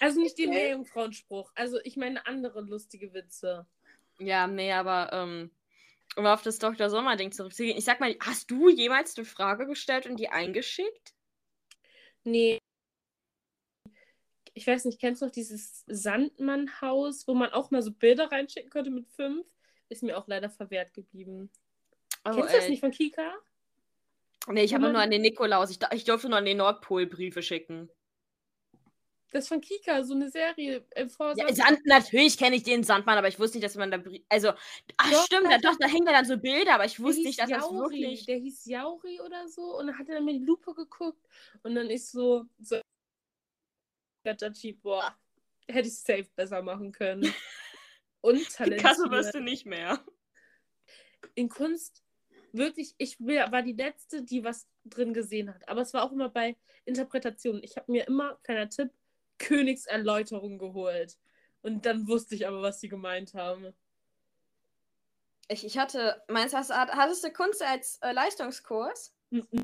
[0.00, 1.50] Also nicht den Meerjungfrauenspruch.
[1.54, 3.66] Also ich meine andere lustige Witze.
[4.18, 5.50] Ja, nee, aber ähm,
[6.16, 6.90] um auf das Dr.
[6.90, 7.76] Sommer-Ding zurückzugehen.
[7.76, 11.14] Ich sag mal, hast du jemals eine Frage gestellt und die eingeschickt?
[12.24, 12.58] Nee.
[14.54, 18.70] Ich weiß nicht, kennst du noch dieses Sandmann-Haus, wo man auch mal so Bilder reinschicken
[18.70, 19.46] konnte mit fünf?
[19.88, 21.50] Ist mir auch leider verwehrt geblieben.
[22.24, 22.70] Oh, Kennst du das ey.
[22.70, 23.34] nicht von Kika?
[24.50, 25.70] Nee, ich habe nur an den Nikolaus.
[25.70, 27.90] Ich, ich durfte nur an den Nordpol Briefe schicken.
[29.30, 31.38] Das ist von Kika, so eine Serie im Vorsatz.
[31.38, 34.02] Ja, Sand, natürlich kenne ich den Sandmann, aber ich wusste nicht, dass man da.
[34.30, 34.52] Also,
[34.96, 37.38] ach Doch, stimmt, da, doch, da hängen da dann so Bilder, aber ich wusste nicht,
[37.38, 38.24] dass das Jauri, wirklich.
[38.24, 41.22] Der hieß Jauri oder so und dann hat er dann mit die Lupe geguckt
[41.62, 42.80] und dann ist so, so
[44.82, 45.14] boah,
[45.68, 47.22] hätte ich safe besser machen können.
[48.20, 49.34] Und Picasso wirst talentiert.
[49.34, 50.04] du nicht mehr.
[51.34, 52.02] In Kunst,
[52.52, 55.68] wirklich, ich war die Letzte, die was drin gesehen hat.
[55.68, 57.62] Aber es war auch immer bei Interpretationen.
[57.62, 58.90] Ich habe mir immer, kleiner Tipp,
[59.38, 61.16] Königserläuterung geholt.
[61.62, 63.74] Und dann wusste ich aber, was sie gemeint haben.
[65.48, 69.14] Ich, ich hatte, meinst du, hast- hattest du Kunst als äh, Leistungskurs?
[69.30, 69.62] Mhm.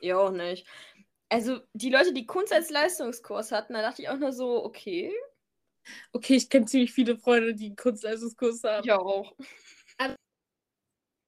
[0.00, 0.66] Ja, auch nicht.
[1.28, 5.12] Also, die Leute, die Kunst als Leistungskurs hatten, da dachte ich auch nur so, okay.
[6.12, 8.86] Okay, ich kenne ziemlich viele Freunde, die Kunstleistungskurs haben.
[8.86, 9.34] Ja, auch.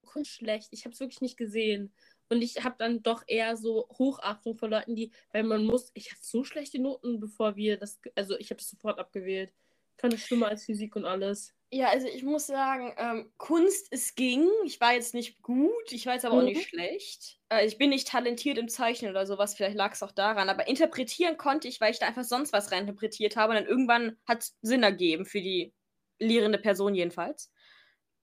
[0.08, 0.68] Kunst schlecht.
[0.72, 1.92] Ich habe es wirklich nicht gesehen.
[2.30, 6.10] Und ich habe dann doch eher so Hochachtung vor Leuten, die, weil man muss, ich
[6.10, 9.52] hatte so schlechte Noten, bevor wir das, also ich habe es sofort abgewählt.
[9.96, 11.54] Ich fand es schlimmer als Physik und alles.
[11.70, 14.48] Ja, also ich muss sagen, ähm, Kunst, es ging.
[14.64, 16.46] Ich war jetzt nicht gut, ich war jetzt aber auch Mhm.
[16.46, 17.38] nicht schlecht.
[17.50, 20.48] Äh, ich bin nicht talentiert im Zeichnen oder sowas, vielleicht lag es auch daran.
[20.48, 23.50] Aber interpretieren konnte ich, weil ich da einfach sonst was reininterpretiert habe.
[23.52, 25.74] Und dann irgendwann hat es Sinn ergeben, für die
[26.18, 27.52] lehrende Person jedenfalls.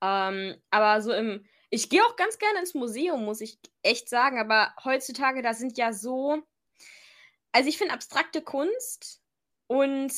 [0.01, 1.45] Ähm, aber so im.
[1.75, 4.39] Ich gehe auch ganz gerne ins Museum, muss ich echt sagen.
[4.39, 6.41] Aber heutzutage, da sind ja so.
[7.51, 9.21] Also ich finde abstrakte Kunst
[9.67, 10.13] und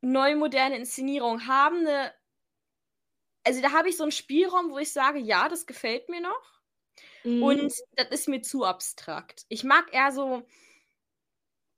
[0.00, 2.14] neue moderne Inszenierungen haben eine.
[3.46, 6.62] Also da habe ich so einen Spielraum, wo ich sage, ja, das gefällt mir noch.
[7.24, 7.42] Mhm.
[7.42, 9.44] Und das ist mir zu abstrakt.
[9.50, 10.42] Ich mag eher so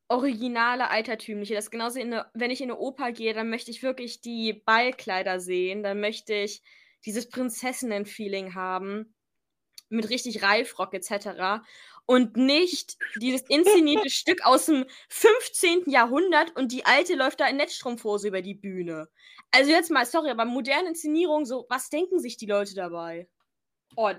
[0.07, 1.55] originale, altertümliche.
[1.55, 4.21] Das ist genauso, in eine, wenn ich in eine Oper gehe, dann möchte ich wirklich
[4.21, 5.83] die Ballkleider sehen.
[5.83, 6.63] Dann möchte ich
[7.07, 9.15] dieses Prinzessinnen-Feeling haben.
[9.89, 11.65] Mit richtig Reifrock etc.
[12.07, 15.85] Und nicht dieses inszenierte Stück aus dem 15.
[15.87, 19.09] Jahrhundert und die alte läuft da in Netzstrumpfhose über die Bühne.
[19.53, 23.29] Also jetzt mal, sorry, aber moderne Inszenierung, so, was denken sich die Leute dabei?
[23.95, 24.13] Oh,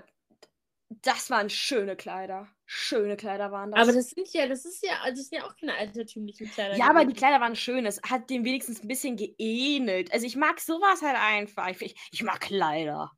[0.88, 2.48] das waren schöne Kleider.
[2.70, 3.80] Schöne Kleider waren das.
[3.80, 6.76] Aber das sind ja, das ist ja, das sind ja auch keine altertümlichen Kleider.
[6.76, 7.86] Ja, aber die Kleider waren schön.
[7.86, 10.12] Es hat dem wenigstens ein bisschen geähnelt.
[10.12, 11.68] Also ich mag sowas halt einfach.
[11.80, 13.12] Ich, ich mag Kleider.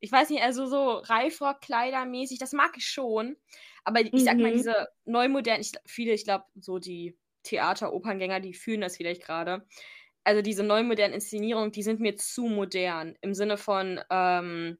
[0.00, 3.36] Ich weiß nicht, also so Reifrock-Kleider-mäßig, das mag ich schon.
[3.84, 4.56] Aber ich sag mal, Mhm.
[4.56, 9.66] diese neumodernen, ich, viele, ich glaube, so die Theater-Operngänger, die fühlen das vielleicht gerade.
[10.24, 13.16] Also diese neumodernen Inszenierungen, die sind mir zu modern.
[13.20, 14.78] Im Sinne von, ähm,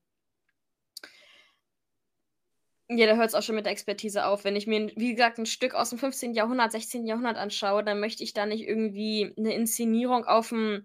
[2.93, 4.45] ja, da hört es auch schon mit der Expertise auf.
[4.45, 6.34] Wenn ich mir, wie gesagt, ein Stück aus dem 15.
[6.34, 7.07] Jahrhundert, 16.
[7.07, 10.84] Jahrhundert anschaue, dann möchte ich da nicht irgendwie eine Inszenierung auf dem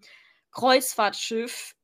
[0.51, 1.75] Kreuzfahrtschiff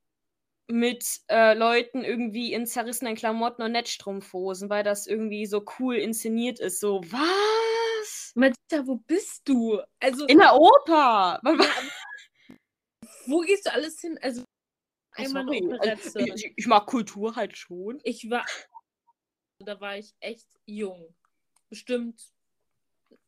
[0.67, 6.59] mit äh, Leuten irgendwie in zerrissenen Klamotten und Netzstrumpfhosen, weil das irgendwie so cool inszeniert
[6.59, 6.79] ist.
[6.79, 8.31] So, was?
[8.35, 9.81] Madita, wo bist du?
[9.99, 11.41] Also, In der Oper!
[13.25, 14.17] wo gehst du alles hin?
[14.21, 14.43] Also,
[15.13, 16.33] einmal eine Sorry, also, Operette.
[16.35, 17.99] ich, ich mag Kultur halt schon.
[18.03, 18.45] Ich war,
[19.61, 21.13] da war ich echt jung.
[21.69, 22.21] Bestimmt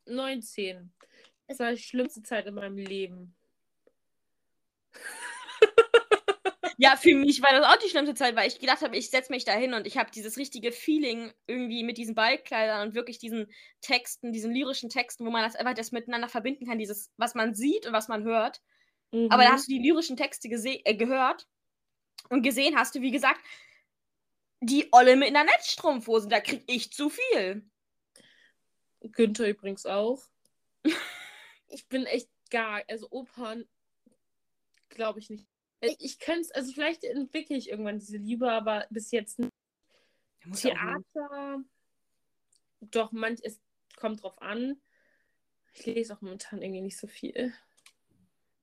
[0.05, 0.93] 19.
[1.47, 3.35] Es war die schlimmste Zeit in meinem Leben.
[6.77, 9.31] Ja, für mich war das auch die schlimmste Zeit, weil ich gedacht habe, ich setze
[9.31, 13.19] mich da hin und ich habe dieses richtige Feeling irgendwie mit diesen Ballkleidern und wirklich
[13.19, 13.47] diesen
[13.81, 17.53] Texten, diesen lyrischen Texten, wo man das einfach das miteinander verbinden kann, dieses, was man
[17.53, 18.61] sieht und was man hört.
[19.29, 19.53] Aber da Mhm.
[19.53, 21.47] hast du die lyrischen Texte äh, gehört
[22.29, 23.41] und gesehen hast du, wie gesagt,
[24.63, 27.69] die Olle mit einer Netzstrumpfhose, da krieg ich zu viel.
[29.01, 30.23] Günther übrigens auch.
[31.67, 33.65] ich bin echt gar, also Opern
[34.89, 35.47] glaube ich nicht.
[35.81, 39.51] Ich, ich könnte es, also vielleicht entwickle ich irgendwann diese Liebe, aber bis jetzt nicht.
[40.55, 41.63] Theater,
[42.81, 43.61] doch, manch, es
[43.95, 44.81] kommt drauf an.
[45.73, 47.53] Ich lese auch momentan irgendwie nicht so viel.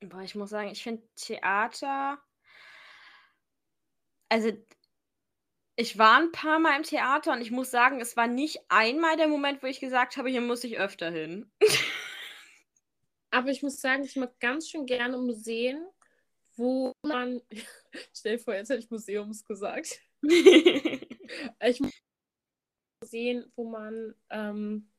[0.01, 2.23] Boah, ich muss sagen, ich finde Theater.
[4.29, 4.53] Also,
[5.81, 9.17] ich war ein paar Mal im Theater und ich muss sagen, es war nicht einmal
[9.17, 11.51] der Moment, wo ich gesagt habe, hier muss ich öfter hin.
[13.31, 15.83] Aber ich muss sagen, ich mag ganz schön gerne Museen,
[16.57, 17.41] wo man.
[18.15, 20.01] Stell dir vor, jetzt hätte ich Museums gesagt.
[21.63, 21.93] Ich mag
[23.01, 24.17] Museen, wo man.
[24.31, 24.91] Ähm,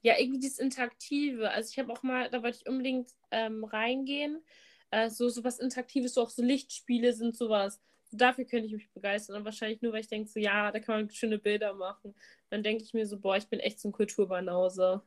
[0.00, 1.50] ja, irgendwie dieses Interaktive.
[1.50, 4.42] Also, ich habe auch mal, da wollte ich unbedingt ähm, reingehen.
[4.90, 7.82] Äh, so, so was Interaktives, so auch so Lichtspiele sind sowas.
[8.12, 9.36] Dafür könnte ich mich begeistern.
[9.36, 12.14] Und wahrscheinlich nur, weil ich denke, so, ja, da kann man schöne Bilder machen.
[12.50, 15.02] Dann denke ich mir so, boah, ich bin echt so ein Kulturbanause.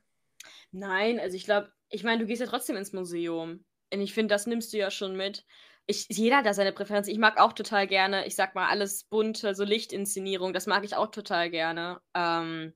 [0.72, 3.66] Nein, also ich glaube, ich meine, du gehst ja trotzdem ins Museum.
[3.94, 5.46] Und ich finde, das nimmst du ja schon mit.
[5.88, 7.08] Ich, jeder hat da seine Präferenz.
[7.08, 10.96] Ich mag auch total gerne, ich sag mal, alles bunte, so Lichtinszenierung, das mag ich
[10.96, 12.00] auch total gerne.
[12.14, 12.74] Ähm,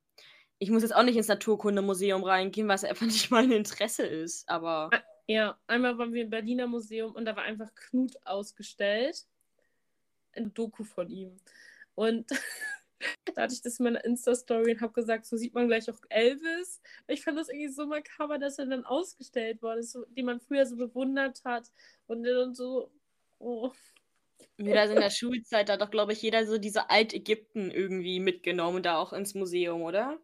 [0.57, 4.89] ich muss jetzt auch nicht ins Naturkundemuseum reingehen, was einfach nicht mein Interesse ist, aber.
[5.27, 9.25] Ja, einmal waren wir im Berliner Museum und da war einfach Knut ausgestellt.
[10.33, 11.37] Eine Doku von ihm.
[11.95, 12.29] Und
[13.35, 15.99] da hatte ich das in meiner Insta-Story und habe gesagt, so sieht man gleich auch
[16.09, 16.81] Elvis.
[17.07, 20.65] Ich fand das irgendwie so makaber, dass er dann ausgestellt worden ist, den man früher
[20.65, 21.71] so bewundert hat.
[22.07, 22.91] Und dann so,
[23.39, 23.71] oh.
[24.57, 28.97] Da in der Schulzeit hat doch, glaube ich, jeder so diese Altägypten irgendwie mitgenommen, da
[28.97, 30.19] auch ins Museum, oder?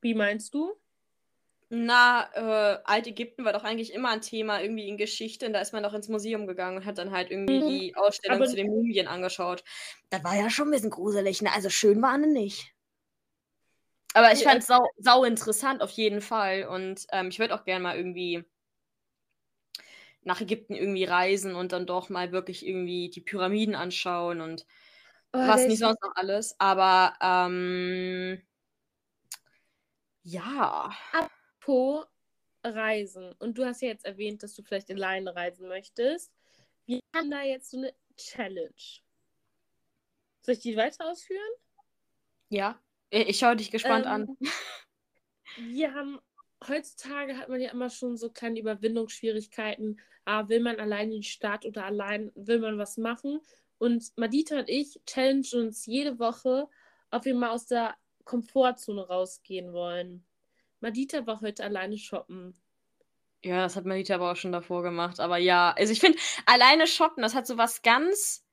[0.00, 0.76] Wie meinst du?
[1.70, 5.72] Na, äh, Altägypten war doch eigentlich immer ein Thema irgendwie in Geschichte und da ist
[5.74, 7.68] man doch ins Museum gegangen und hat dann halt irgendwie Mhm.
[7.68, 9.62] die Ausstellung Aber- zu den Mumien angeschaut.
[10.08, 11.52] Das war ja schon ein bisschen gruselig, ne?
[11.54, 12.74] Also schön waren sie nicht.
[14.14, 14.48] Aber ich Ja.
[14.48, 17.96] fand es sau, sau interessant auf jeden Fall und ähm, ich würde auch gerne mal
[17.96, 18.44] irgendwie
[20.22, 24.66] nach Ägypten irgendwie reisen und dann doch mal wirklich irgendwie die Pyramiden anschauen und
[25.34, 26.56] Oh, was nicht sonst noch alles.
[26.58, 28.40] Aber ähm,
[30.22, 30.90] ja.
[31.68, 32.06] Apropos
[32.64, 33.32] Reisen.
[33.38, 36.32] Und du hast ja jetzt erwähnt, dass du vielleicht alleine reisen möchtest.
[36.86, 38.72] Wir haben da jetzt so eine Challenge.
[40.40, 41.52] Soll ich die weiter ausführen?
[42.48, 42.80] Ja.
[43.10, 44.36] Ich, ich schaue dich gespannt Ähm, an.
[45.58, 46.18] Wir haben,
[46.66, 50.00] heutzutage hat man ja immer schon so kleine Überwindungsschwierigkeiten.
[50.24, 53.40] Ah, will man allein in die Stadt oder allein will man was machen?
[53.76, 56.68] Und Madita und ich challengen uns jede Woche,
[57.10, 57.94] ob wir mal aus der
[58.24, 60.24] Komfortzone rausgehen wollen.
[60.80, 62.54] Madita war heute alleine shoppen.
[63.44, 65.20] Ja, das hat Manita aber auch schon davor gemacht.
[65.20, 68.44] Aber ja, also ich finde, alleine shoppen, das hat so was ganz.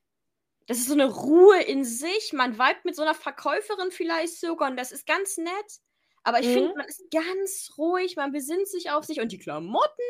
[0.67, 2.33] Das ist so eine Ruhe in sich.
[2.33, 5.79] Man vibet mit so einer Verkäuferin vielleicht sogar und das ist ganz nett.
[6.23, 6.53] Aber ich Mhm.
[6.53, 10.01] finde, man ist ganz ruhig, man besinnt sich auf sich und die Klamotten.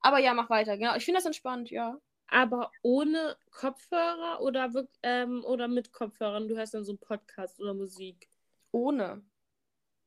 [0.00, 0.96] Aber ja, mach weiter, genau.
[0.96, 1.98] Ich finde das entspannt, ja.
[2.28, 4.70] Aber ohne Kopfhörer oder,
[5.02, 6.48] ähm, oder mit Kopfhörern?
[6.48, 8.28] Du hörst dann so einen Podcast oder Musik.
[8.72, 9.24] Ohne.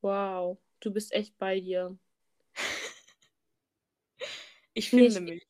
[0.01, 1.97] Wow, du bist echt bei dir.
[4.73, 5.47] Ich finde ich- mich.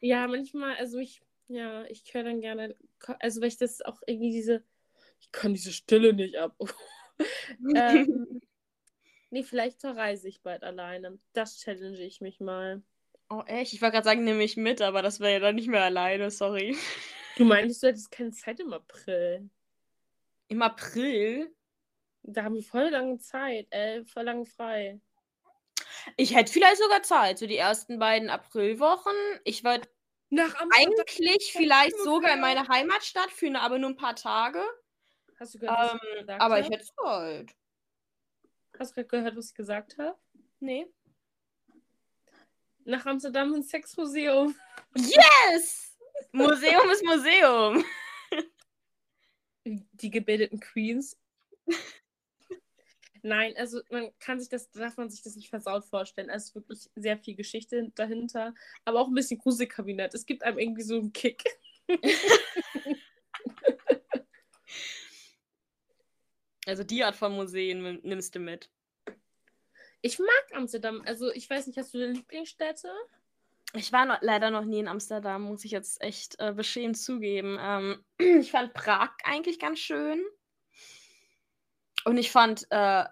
[0.00, 2.74] Ja, manchmal, also ich, ja, ich höre dann gerne,
[3.18, 4.64] also weil ich das auch irgendwie diese,
[5.20, 6.56] ich kann diese Stille nicht ab.
[7.76, 8.40] ähm,
[9.30, 11.18] nee, vielleicht verreise ich bald alleine.
[11.34, 12.82] Das challenge ich mich mal.
[13.28, 13.74] Oh, echt?
[13.74, 16.30] Ich wollte gerade sagen, nehme ich mit, aber das wäre ja dann nicht mehr alleine,
[16.30, 16.74] sorry.
[17.36, 19.50] Du meintest, du hättest keine Zeit im April.
[20.48, 21.54] Im April?
[22.22, 25.00] Da haben wir voll lange Zeit, äh, voll lange frei.
[26.16, 29.14] Ich hätte vielleicht sogar Zeit, so die ersten beiden Aprilwochen.
[29.44, 29.88] Ich würde
[30.28, 34.62] Nach eigentlich vielleicht sogar in meine Heimatstadt für eine, aber nur ein paar Tage.
[35.38, 36.64] Hast du gehört, was Ähm, ich gesagt aber habe?
[36.64, 37.56] ich hätte Zeit.
[38.78, 40.16] Hast du gerade gehört, was ich gesagt habe?
[40.60, 40.86] Nee.
[42.84, 44.54] Nach Amsterdam ins Sexmuseum.
[44.94, 45.96] Yes!
[46.32, 47.84] Museum ist Museum.
[49.64, 51.16] Die gebildeten Queens.
[53.22, 56.28] Nein, also man kann sich das, darf man sich das nicht versaut vorstellen.
[56.30, 58.54] Es ist wirklich sehr viel Geschichte dahinter,
[58.84, 60.14] aber auch ein bisschen Gruselkabinett.
[60.14, 61.42] Es gibt einem irgendwie so einen Kick.
[66.66, 68.70] Also die Art von Museen nimm- nimmst du mit.
[70.02, 71.02] Ich mag Amsterdam.
[71.04, 72.88] Also ich weiß nicht, hast du eine Lieblingsstätte?
[73.74, 77.58] Ich war noch, leider noch nie in Amsterdam, muss ich jetzt echt äh, beschämt zugeben.
[77.60, 80.22] Ähm, ich fand Prag eigentlich ganz schön.
[82.04, 83.04] Und ich fand äh,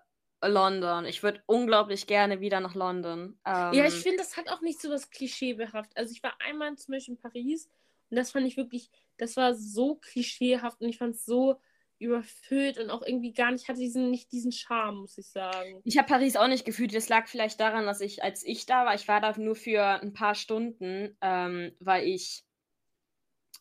[0.43, 1.05] London.
[1.05, 3.39] Ich würde unglaublich gerne wieder nach London.
[3.45, 5.97] Ähm, Ja, ich finde, das hat auch nicht so was klischeebehaft.
[5.97, 7.68] Also ich war einmal zum Beispiel in Paris
[8.11, 11.57] und das fand ich wirklich, das war so klischeehaft und ich fand es so
[11.99, 15.80] überfüllt und auch irgendwie gar nicht, hatte diesen, nicht diesen Charme, muss ich sagen.
[15.84, 16.95] Ich habe Paris auch nicht gefühlt.
[16.95, 19.82] Das lag vielleicht daran, dass ich, als ich da war, ich war da nur für
[19.82, 22.45] ein paar Stunden, ähm, weil ich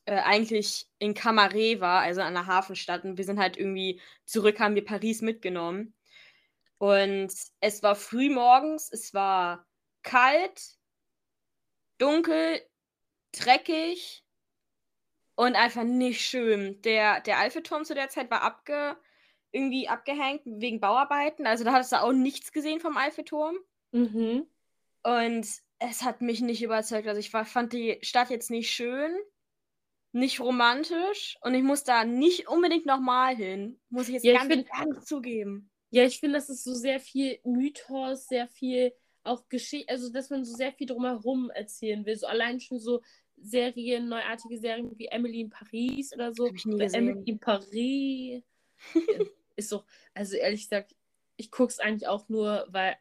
[0.07, 3.03] äh, eigentlich in Camaret war, also an der Hafenstadt.
[3.03, 5.93] Und wir sind halt irgendwie zurück, haben wir Paris mitgenommen.
[6.77, 9.67] Und es war früh morgens, es war
[10.03, 10.77] kalt,
[11.97, 12.61] dunkel,
[13.33, 14.23] dreckig
[15.35, 16.81] und einfach nicht schön.
[16.83, 18.95] Der, der Eiffelturm zu der Zeit war abge,
[19.51, 21.45] irgendwie abgehängt wegen Bauarbeiten.
[21.45, 23.57] Also da hattest du auch nichts gesehen vom Eiffelturm.
[23.91, 24.47] Mhm.
[25.03, 25.47] Und
[25.79, 27.09] es hat mich nicht überzeugt.
[27.09, 29.13] Also ich war, fand die Stadt jetzt nicht schön,
[30.17, 33.79] nicht romantisch und ich muss da nicht unbedingt nochmal hin.
[33.89, 35.69] Muss ich jetzt Ja, ich ganz find- ehrlich zugeben.
[35.89, 38.93] Ja, ich finde, das ist so sehr viel Mythos, sehr viel
[39.23, 42.15] auch Geschichte, also dass man so sehr viel drumherum erzählen will.
[42.15, 43.01] So allein schon so
[43.37, 46.47] Serien, neuartige Serien wie Emily in Paris oder so.
[46.47, 47.09] Hab ich nie gesehen.
[47.09, 48.43] Emily in Paris.
[49.55, 50.95] Ist doch, also ehrlich gesagt,
[51.35, 52.95] ich gucke es eigentlich auch nur, weil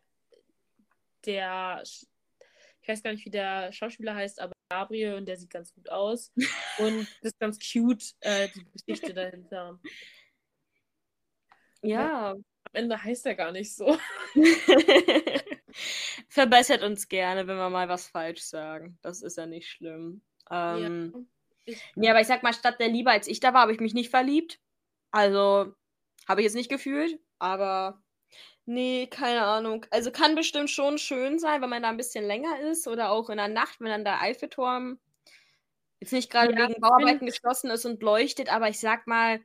[1.24, 5.72] der, ich weiß gar nicht, wie der Schauspieler heißt, aber Gabriel und der sieht ganz
[5.72, 6.32] gut aus.
[6.78, 9.80] Und das ist ganz cute, äh, die Geschichte dahinter.
[11.82, 12.32] Ja.
[12.32, 13.96] Am Ende heißt er gar nicht so.
[16.28, 18.98] Verbessert uns gerne, wenn wir mal was falsch sagen.
[19.02, 20.22] Das ist ja nicht schlimm.
[20.50, 21.20] Ähm, Ja.
[21.68, 23.80] Ich, Nee, aber ich sag mal, statt der Liebe, als ich da war, habe ich
[23.80, 24.60] mich nicht verliebt.
[25.10, 25.74] Also,
[26.28, 28.02] habe ich jetzt nicht gefühlt, aber
[28.66, 29.86] nee, keine Ahnung.
[29.90, 33.30] Also kann bestimmt schon schön sein, wenn man da ein bisschen länger ist oder auch
[33.30, 34.98] in der Nacht, wenn dann der Eiffelturm
[36.00, 39.40] jetzt nicht gerade Ja, wegen Bauarbeiten find- geschlossen ist und leuchtet, aber ich sag mal,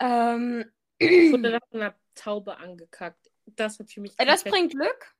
[0.00, 0.64] ähm,
[1.00, 1.00] wurde
[1.52, 3.30] da von einer Taube angekackt.
[3.46, 4.14] Das hat für mich.
[4.18, 5.14] äh, das bringt Glück.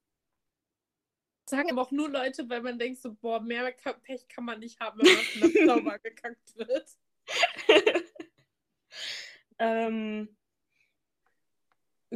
[1.48, 3.70] sagen aber auch nur Leute, weil man denkt so, boah, mehr
[4.02, 5.52] Pech kann man nicht haben, wenn man von einer
[5.82, 6.88] Taube angekackt wird.
[9.58, 10.36] ähm,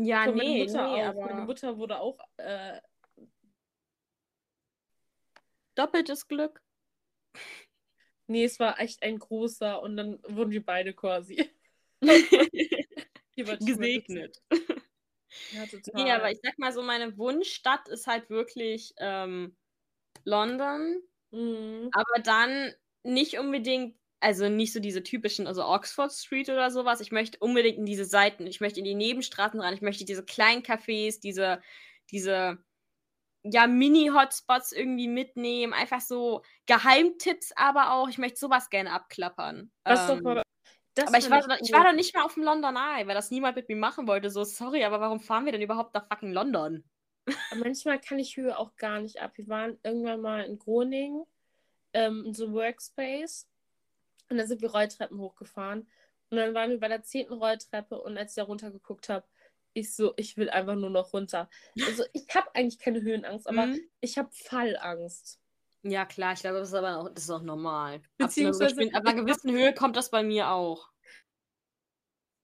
[0.05, 1.07] ja, So, nee, meine Mutter nee, auch.
[1.09, 2.19] aber Meine Mutter wurde auch.
[2.37, 2.81] Äh,
[5.75, 6.63] doppeltes Glück.
[8.27, 11.51] nee, es war echt ein großer und dann wurden wir beide quasi.
[13.37, 14.43] Gesegnet.
[15.53, 16.03] Ja, total.
[16.03, 19.57] Nee, aber ich sag mal so, meine Wunschstadt ist halt wirklich ähm,
[20.25, 21.01] London.
[21.31, 21.91] Mhm.
[21.93, 27.01] Aber dann nicht unbedingt, also nicht so diese typischen, also Oxford Street oder sowas.
[27.01, 30.25] Ich möchte unbedingt in diese Seiten, ich möchte in die Nebenstraßen rein, ich möchte diese
[30.25, 31.63] kleinen Cafés, diese,
[32.11, 32.59] diese,
[33.45, 35.73] ja, Mini-Hotspots irgendwie mitnehmen.
[35.73, 38.09] Einfach so Geheimtipps aber auch.
[38.09, 39.71] Ich möchte sowas gerne abklappern.
[39.85, 40.43] Das doch Ähm,
[40.95, 43.31] das aber ich war, ich war doch nicht mal auf dem London Eye, weil das
[43.31, 44.31] niemand mit mir machen wollte.
[44.31, 46.83] So, sorry, aber warum fahren wir denn überhaupt nach fucking London?
[47.57, 49.33] Manchmal kann ich Höhe auch gar nicht ab.
[49.37, 51.25] Wir waren irgendwann mal in Groningen,
[51.93, 53.47] ähm, in so Workspace.
[54.31, 55.89] Und dann sind wir Rolltreppen hochgefahren.
[56.31, 58.01] Und dann waren wir bei der zehnten Rolltreppe.
[58.01, 59.27] Und als ich da runtergeguckt habe,
[59.75, 61.49] ich so, ich will einfach nur noch runter.
[61.87, 63.81] Also ich habe eigentlich keine Höhenangst, aber Mhm.
[64.01, 65.41] ich habe Fallangst.
[65.85, 68.03] Ja, klar, ich glaube, das ist aber auch, das ist auch normal.
[68.19, 70.91] Beziehungsweise- bestimmten- ab einer gewissen Höhe kommt das bei mir auch.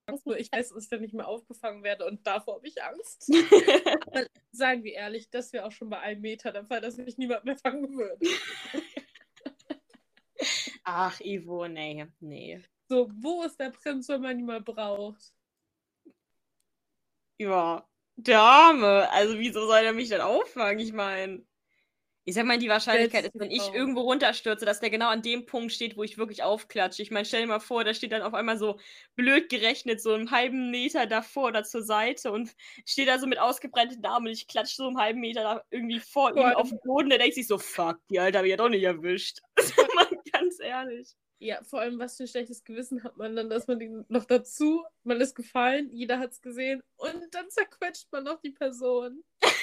[0.06, 2.82] Angst, nur ich weiß, dass ich dann nicht mehr aufgefangen werde und davor habe ich
[2.82, 3.28] Angst.
[4.12, 7.16] Aber seien wir ehrlich, das wäre auch schon bei einem Meter der Fall, dass mich
[7.18, 8.18] niemand mehr fangen würde.
[10.84, 12.62] Ach, Ivo, nee, nee.
[12.88, 15.32] So, wo ist der Prinz, wenn man ihn mal braucht?
[17.38, 19.10] Ja, der Arme.
[19.10, 20.78] Also, wieso soll er mich denn auffangen?
[20.78, 21.44] Ich meine,
[22.26, 25.44] ich sag mal, die Wahrscheinlichkeit ist, wenn ich irgendwo runterstürze, dass der genau an dem
[25.44, 27.02] Punkt steht, wo ich wirklich aufklatsche.
[27.02, 28.78] Ich meine, stell dir mal vor, da steht dann auf einmal so
[29.14, 32.54] blöd gerechnet, so einen halben Meter davor oder zur Seite und
[32.86, 36.00] steht da so mit ausgebreiteten Armen und ich klatsche so einen halben Meter da irgendwie
[36.00, 37.10] vor ihm auf den Boden.
[37.10, 39.40] Der denkt sich so, fuck, die Alter, hab ich ja doch nicht erwischt.
[40.58, 41.16] ganz ehrlich.
[41.38, 44.24] Ja, vor allem, was für ein schlechtes Gewissen hat man dann, dass man den noch
[44.24, 49.22] dazu, man ist gefallen, jeder hat es gesehen und dann zerquetscht man noch die Person.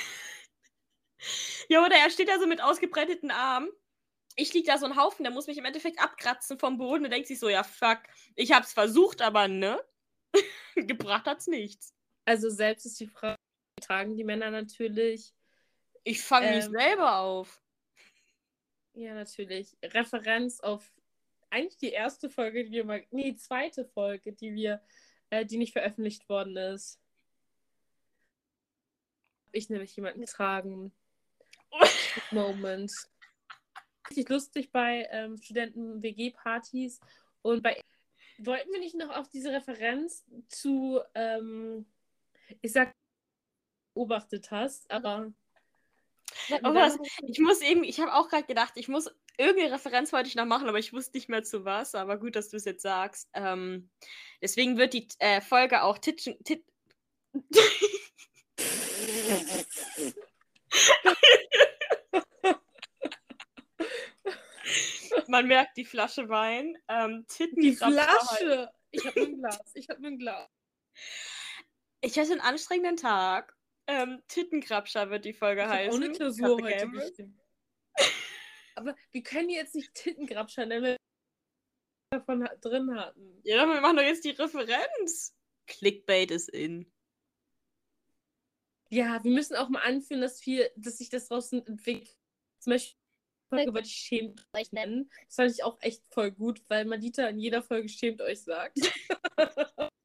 [1.69, 3.69] Ja, oder er steht da so mit ausgebreiteten Armen.
[4.35, 7.11] Ich lieg da so ein Haufen, der muss mich im Endeffekt abkratzen vom Boden und
[7.11, 7.99] denkt sich so, ja, fuck,
[8.35, 9.79] ich hab's versucht, aber ne?
[10.75, 11.93] Gebracht hat's nichts.
[12.25, 13.37] Also selbst ist die Frage,
[13.81, 15.31] tragen die Männer natürlich,
[16.03, 16.71] Ich fange mich Ähm.
[16.71, 17.60] selber auf.
[18.93, 20.91] Ja natürlich, Referenz auf
[21.51, 24.81] eigentlich die erste Folge, die wir mal, nee, zweite Folge, die wir,
[25.29, 26.99] äh, die nicht veröffentlicht worden ist.
[29.45, 30.93] Hab Ich nämlich jemanden getragen.
[32.31, 32.91] Moment.
[34.09, 36.99] Richtig lustig bei ähm, Studenten-WG-Partys
[37.41, 37.79] und bei.
[38.39, 41.85] Wollten wir nicht noch auf diese Referenz zu, ähm,
[42.61, 42.91] ich sag,
[43.93, 45.33] beobachtet hast, aber.
[46.63, 46.97] Oh, was?
[47.27, 50.45] Ich muss irgendwie, ich habe auch gerade gedacht, ich muss, irgendeine Referenz wollte ich noch
[50.45, 51.95] machen, aber ich wusste nicht mehr zu was.
[51.95, 53.29] Aber gut, dass du es jetzt sagst.
[53.33, 53.89] Ähm,
[54.41, 56.63] deswegen wird die äh, Folge auch Titchen, Tit
[65.27, 66.77] Man merkt die Flasche Wein.
[66.89, 68.69] Ähm, Titten Die Flasche!
[68.91, 69.71] Ich hab nur ein Glas.
[69.73, 70.49] Ich hab nur ein Glas.
[72.01, 73.55] Ich hatte einen anstrengenden Tag.
[73.87, 76.03] Ähm, Tittenkrabscher wird die Folge Ich hab heißen.
[76.03, 77.39] eine Klausur heute geschrieben.
[78.75, 83.41] Aber wir können jetzt nicht Tittengrabscher nennen, wenn wir davon drin hatten.
[83.43, 85.35] Ja, wir machen doch jetzt die Referenz.
[85.67, 86.91] Clickbait ist in.
[88.89, 92.17] Ja, wir müssen auch mal anführen, dass wir, dass sich das draußen entwickelt.
[92.59, 92.97] Zum Beispiel
[93.51, 95.09] die Folge wollte ich schämt euch nennen.
[95.27, 98.77] Das fand ich auch echt voll gut, weil Madita in jeder Folge schämt euch sagt.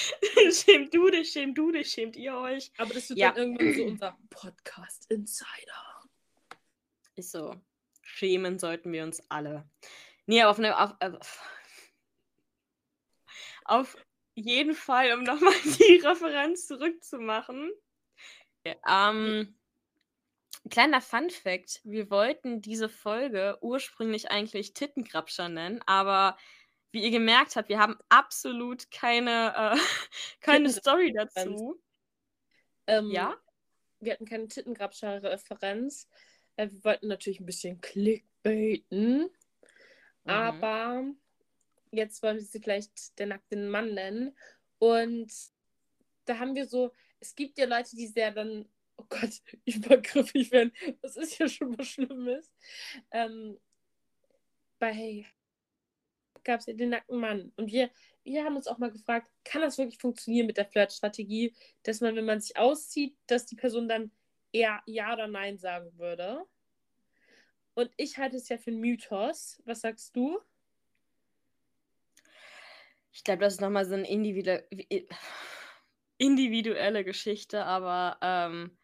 [0.52, 2.70] schämt du dich, schämt du dich, schämt ihr euch.
[2.78, 3.32] Aber das wird Ja.
[3.32, 6.02] dann irgendwann so unser Podcast Insider.
[7.16, 7.54] Ist so.
[8.02, 9.68] Schämen sollten wir uns alle.
[10.26, 10.78] Nee, aber auf eine.
[10.78, 11.12] Auf, äh,
[13.64, 13.96] auf
[14.34, 17.72] jeden Fall, um nochmal die Referenz zurückzumachen.
[18.64, 19.56] Ähm,
[20.70, 26.36] kleiner Fun Fact: Wir wollten diese Folge ursprünglich eigentlich Tittenkrabscher nennen, aber
[26.92, 29.78] wie ihr gemerkt habt, wir haben absolut keine, äh,
[30.40, 31.80] keine Story dazu.
[32.86, 33.36] Ähm, Ja?
[34.00, 36.08] Wir hatten keine Tittengrabscher-Referenz.
[36.56, 39.22] Äh, wir wollten natürlich ein bisschen clickbaiten.
[39.22, 39.30] Mhm.
[40.24, 41.04] Aber
[41.90, 44.36] jetzt wollen wir sie vielleicht der nackten Mann nennen.
[44.78, 45.32] Und
[46.24, 50.72] da haben wir so, es gibt ja Leute, die sehr dann, oh Gott, übergriffig werden.
[51.02, 52.52] Das ist ja schon was Schlimmes.
[53.10, 53.58] Ähm,
[54.78, 55.26] bei
[56.46, 57.52] gab es ja den nackten Mann.
[57.56, 57.90] Und wir,
[58.24, 62.16] wir haben uns auch mal gefragt, kann das wirklich funktionieren mit der Flirtstrategie, dass man,
[62.16, 64.10] wenn man sich auszieht, dass die Person dann
[64.52, 66.44] eher Ja oder Nein sagen würde?
[67.74, 69.60] Und ich halte es ja für einen Mythos.
[69.66, 70.40] Was sagst du?
[73.12, 74.58] Ich glaube, das ist nochmal so eine individu
[76.18, 78.78] individuelle Geschichte, aber ähm,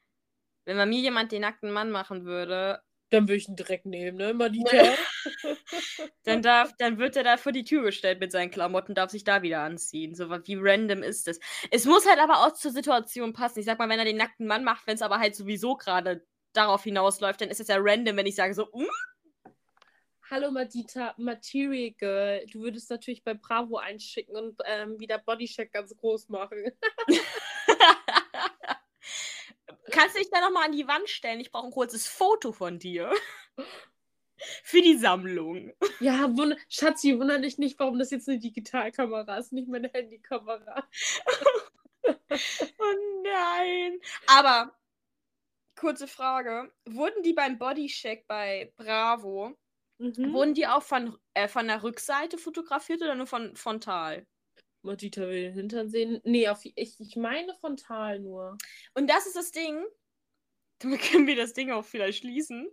[0.64, 2.82] wenn man mir jemand den nackten Mann machen würde,
[3.12, 4.32] Dann würde ich ihn direkt nehmen, ne?
[4.32, 4.94] Madita.
[6.24, 9.22] dann, darf, dann wird er da vor die Tür gestellt mit seinen Klamotten, darf sich
[9.22, 10.14] da wieder anziehen.
[10.14, 11.38] So wie random ist das?
[11.70, 13.58] Es muss halt aber auch zur Situation passen.
[13.58, 16.26] Ich sag mal, wenn er den nackten Mann macht, wenn es aber halt sowieso gerade
[16.54, 18.86] darauf hinausläuft, dann ist es ja random, wenn ich sage so, mm,
[20.30, 22.46] Hallo Madita, Material Girl.
[22.50, 26.72] Du würdest natürlich bei Bravo einschicken und ähm, wieder Bodycheck ganz groß machen.
[29.90, 31.40] Kannst du dich da nochmal an die Wand stellen?
[31.40, 33.10] Ich brauche ein kurzes Foto von dir.
[34.64, 35.72] Für die Sammlung.
[36.00, 40.88] Ja, wund Schatzi, wundere dich nicht, warum das jetzt eine Digitalkamera ist, nicht meine Handykamera.
[42.78, 43.98] Oh nein.
[44.26, 44.72] Aber,
[45.76, 46.72] kurze Frage.
[46.86, 49.56] Wurden die beim Bodycheck bei Bravo,
[49.98, 50.32] Mhm.
[50.32, 54.26] wurden die auch von, äh, von der Rückseite fotografiert oder nur von frontal?
[54.82, 56.20] Madita will den Hintern sehen.
[56.24, 58.58] Nee, auf, ich, ich meine frontal nur.
[58.94, 59.84] Und das ist das Ding.
[60.78, 62.68] Damit können wir das Ding auch vielleicht schließen.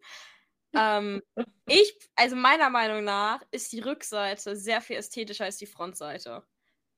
[0.75, 1.21] ähm,
[1.67, 6.43] ich, also meiner Meinung nach, ist die Rückseite sehr viel ästhetischer als die Frontseite.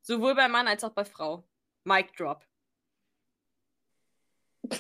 [0.01, 1.47] Sowohl bei Mann als auch bei Frau.
[1.83, 2.45] Mic drop.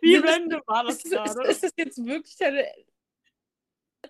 [0.00, 1.48] Wie random war das Ist, ist, gerade?
[1.48, 2.66] ist das jetzt wirklich deine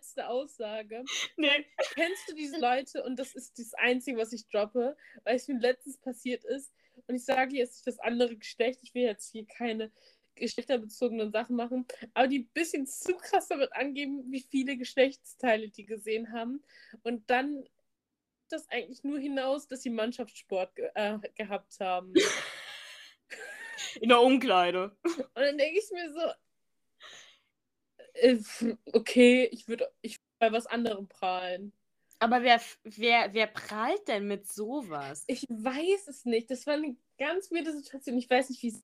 [0.08, 1.04] letzte Aussage?
[1.36, 1.66] Nee.
[1.94, 5.58] Kennst du diese Leute und das ist das Einzige, was ich droppe, weil es mir
[5.58, 6.72] letztens passiert ist
[7.06, 9.90] und ich sage jetzt nicht das andere Geschlecht, ich will jetzt hier keine
[10.34, 15.84] geschlechterbezogenen Sachen machen, aber die ein bisschen zu krass damit angeben, wie viele Geschlechtsteile die
[15.84, 16.62] gesehen haben
[17.02, 17.64] und dann
[18.48, 22.14] das eigentlich nur hinaus, dass sie Mannschaftssport ge äh, gehabt haben.
[24.00, 24.96] In der Umkleide.
[25.02, 26.32] Und dann denke ich mir so,
[28.92, 31.72] okay, ich würde ich würd bei was anderem prahlen.
[32.20, 35.24] Aber wer, wer, wer prahlt denn mit sowas?
[35.26, 36.50] Ich weiß es nicht.
[36.50, 38.18] Das war eine ganz weirde Situation.
[38.18, 38.82] Ich weiß nicht, wie es.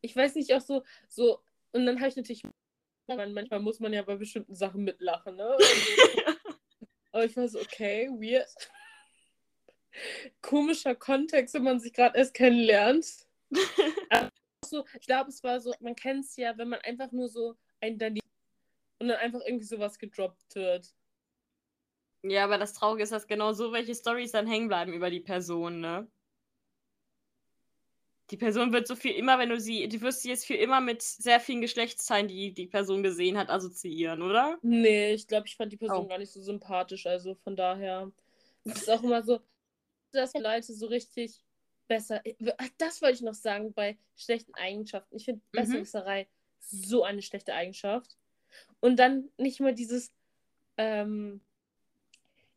[0.00, 1.40] Ich weiß nicht auch so, so.
[1.72, 2.42] Und dann habe ich natürlich.
[3.06, 5.56] Manchmal muss man ja bei bestimmten Sachen mitlachen, ne?
[7.12, 8.48] Aber ich war so, okay, weird.
[10.40, 13.26] Komischer Kontext, wenn man sich gerade erst kennenlernt.
[14.72, 17.56] So, ich glaube, es war so, man kennt es ja, wenn man einfach nur so
[17.82, 18.26] ein daneben
[19.00, 20.94] und dann einfach irgendwie sowas gedroppt wird.
[22.22, 25.20] Ja, aber das Traurige ist, dass genau so welche Stories dann hängen bleiben über die
[25.20, 26.08] Person, ne?
[28.30, 30.80] Die Person wird so viel immer, wenn du sie, du wirst sie jetzt für immer
[30.80, 34.58] mit sehr vielen Geschlechtsteilen, die die Person gesehen hat, assoziieren, oder?
[34.62, 36.08] Nee, ich glaube, ich fand die Person Oh.
[36.08, 37.04] gar nicht so sympathisch.
[37.06, 38.10] Also von daher.
[38.64, 39.40] Es ist auch immer so,
[40.12, 41.42] dass Leute so richtig
[41.88, 42.22] besser.
[42.58, 45.16] Ach, Das wollte ich noch sagen bei schlechten Eigenschaften.
[45.16, 45.56] Ich finde Mhm.
[45.60, 46.28] Besserwisserei
[46.60, 48.16] so eine schlechte Eigenschaft.
[48.80, 50.10] Und dann nicht mal dieses,
[50.76, 51.40] ähm,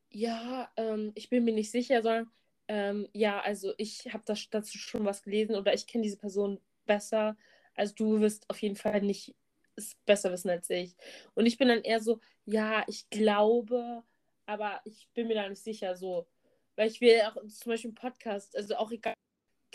[0.09, 2.31] ja, ähm, ich bin mir nicht sicher, sondern
[2.67, 7.37] ähm, ja, also ich habe dazu schon was gelesen oder ich kenne diese Person besser.
[7.75, 9.35] Also du wirst auf jeden Fall nicht
[9.75, 10.95] es besser wissen als ich.
[11.33, 14.03] Und ich bin dann eher so, ja, ich glaube,
[14.45, 16.27] aber ich bin mir da nicht sicher so.
[16.75, 19.14] Weil ich will auch zum Beispiel einen Podcast, also auch egal,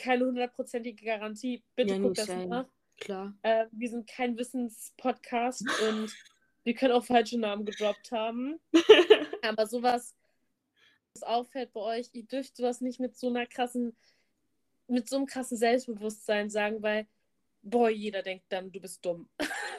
[0.01, 1.63] keine hundertprozentige Garantie.
[1.77, 2.49] Bitte Ja, guck das sein.
[2.49, 2.67] nach.
[2.99, 3.35] Klar.
[3.43, 6.13] Äh, wir sind kein Wissenspodcast und
[6.65, 8.61] wir können auch falsche Namen gedroppt haben.
[9.43, 10.15] Aber sowas,
[11.15, 13.97] was auffällt bei euch, ihr dürft sowas nicht mit so einer krassen,
[14.87, 17.07] mit so einem krassen Selbstbewusstsein sagen, weil,
[17.63, 19.29] boah, jeder denkt dann, du bist dumm.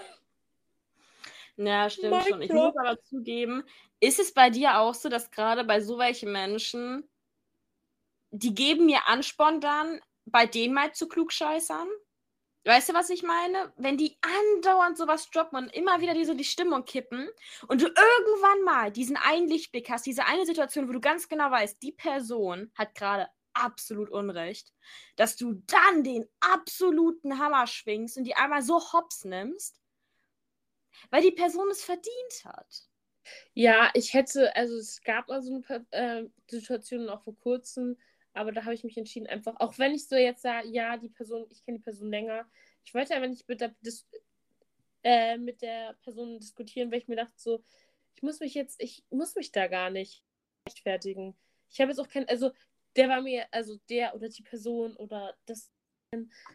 [1.57, 2.41] Ja, stimmt Mic schon.
[2.41, 3.63] Ich muss aber zugeben,
[3.99, 7.07] ist es bei dir auch so, dass gerade bei so welchen Menschen,
[8.31, 9.99] die geben mir Ansporn dann,
[10.31, 11.87] bei denen mal zu klugscheißern?
[12.63, 13.73] Weißt du, was ich meine?
[13.77, 17.27] Wenn die andauernd sowas droppen und immer wieder diese die Stimmung kippen
[17.67, 21.49] und du irgendwann mal diesen einen Lichtblick hast, diese eine Situation, wo du ganz genau
[21.49, 24.73] weißt, die Person hat gerade absolut Unrecht,
[25.15, 29.81] dass du dann den absoluten Hammer schwingst und die einmal so hops nimmst,
[31.09, 32.87] weil die Person es verdient hat.
[33.53, 37.97] Ja, ich hätte, also es gab mal so eine äh, Situation auch vor kurzem,
[38.33, 41.09] aber da habe ich mich entschieden, einfach, auch wenn ich so jetzt sage, ja, die
[41.09, 42.45] Person, ich kenne die Person länger,
[42.83, 44.07] ich wollte aber nicht mit der, dis
[45.03, 47.63] äh, mit der Person diskutieren, weil ich mir dachte, so,
[48.15, 50.23] ich muss mich jetzt, ich muss mich da gar nicht
[50.67, 51.35] rechtfertigen.
[51.69, 52.51] Ich habe jetzt auch kein, also
[52.95, 55.71] der war mir, also der oder die Person oder das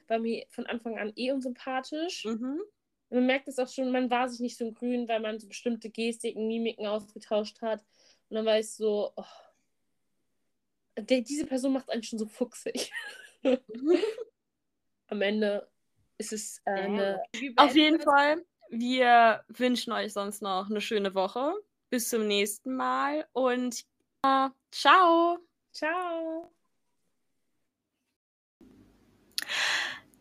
[0.07, 2.25] war mir von Anfang an eh unsympathisch.
[2.25, 2.61] Mhm.
[3.09, 5.49] Man merkt es auch schon, man war sich nicht so im Grün, weil man so
[5.49, 7.81] bestimmte Gestiken, Mimiken ausgetauscht hat.
[8.29, 9.25] Und dann war ich so, oh,
[10.97, 12.91] der, diese Person macht einen schon so fuchsig.
[15.09, 15.69] Am Ende
[16.19, 17.23] ist es äh, eine.
[17.57, 21.55] Auf jeden Fall, wir wünschen euch sonst noch eine schöne Woche.
[21.91, 23.85] Bis zum nächsten Mal und
[24.23, 25.39] äh, ciao.
[25.73, 26.51] Ciao.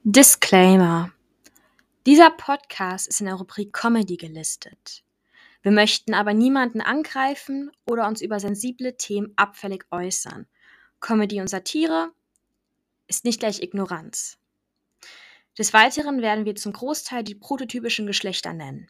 [0.04, 1.12] Disclaimer.
[2.06, 5.04] Dieser Podcast ist in der Rubrik Comedy gelistet.
[5.64, 10.46] Wir möchten aber niemanden angreifen oder uns über sensible Themen abfällig äußern.
[11.00, 12.12] Comedy und Satire
[13.08, 14.38] ist nicht gleich Ignoranz.
[15.58, 18.89] Des Weiteren werden wir zum Großteil die prototypischen Geschlechter nennen.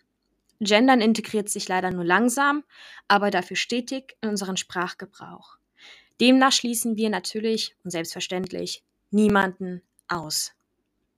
[0.60, 2.64] Gendern integriert sich leider nur langsam,
[3.08, 5.58] aber dafür stetig in unseren Sprachgebrauch.
[6.22, 10.55] Demnach schließen wir natürlich und selbstverständlich niemanden aus.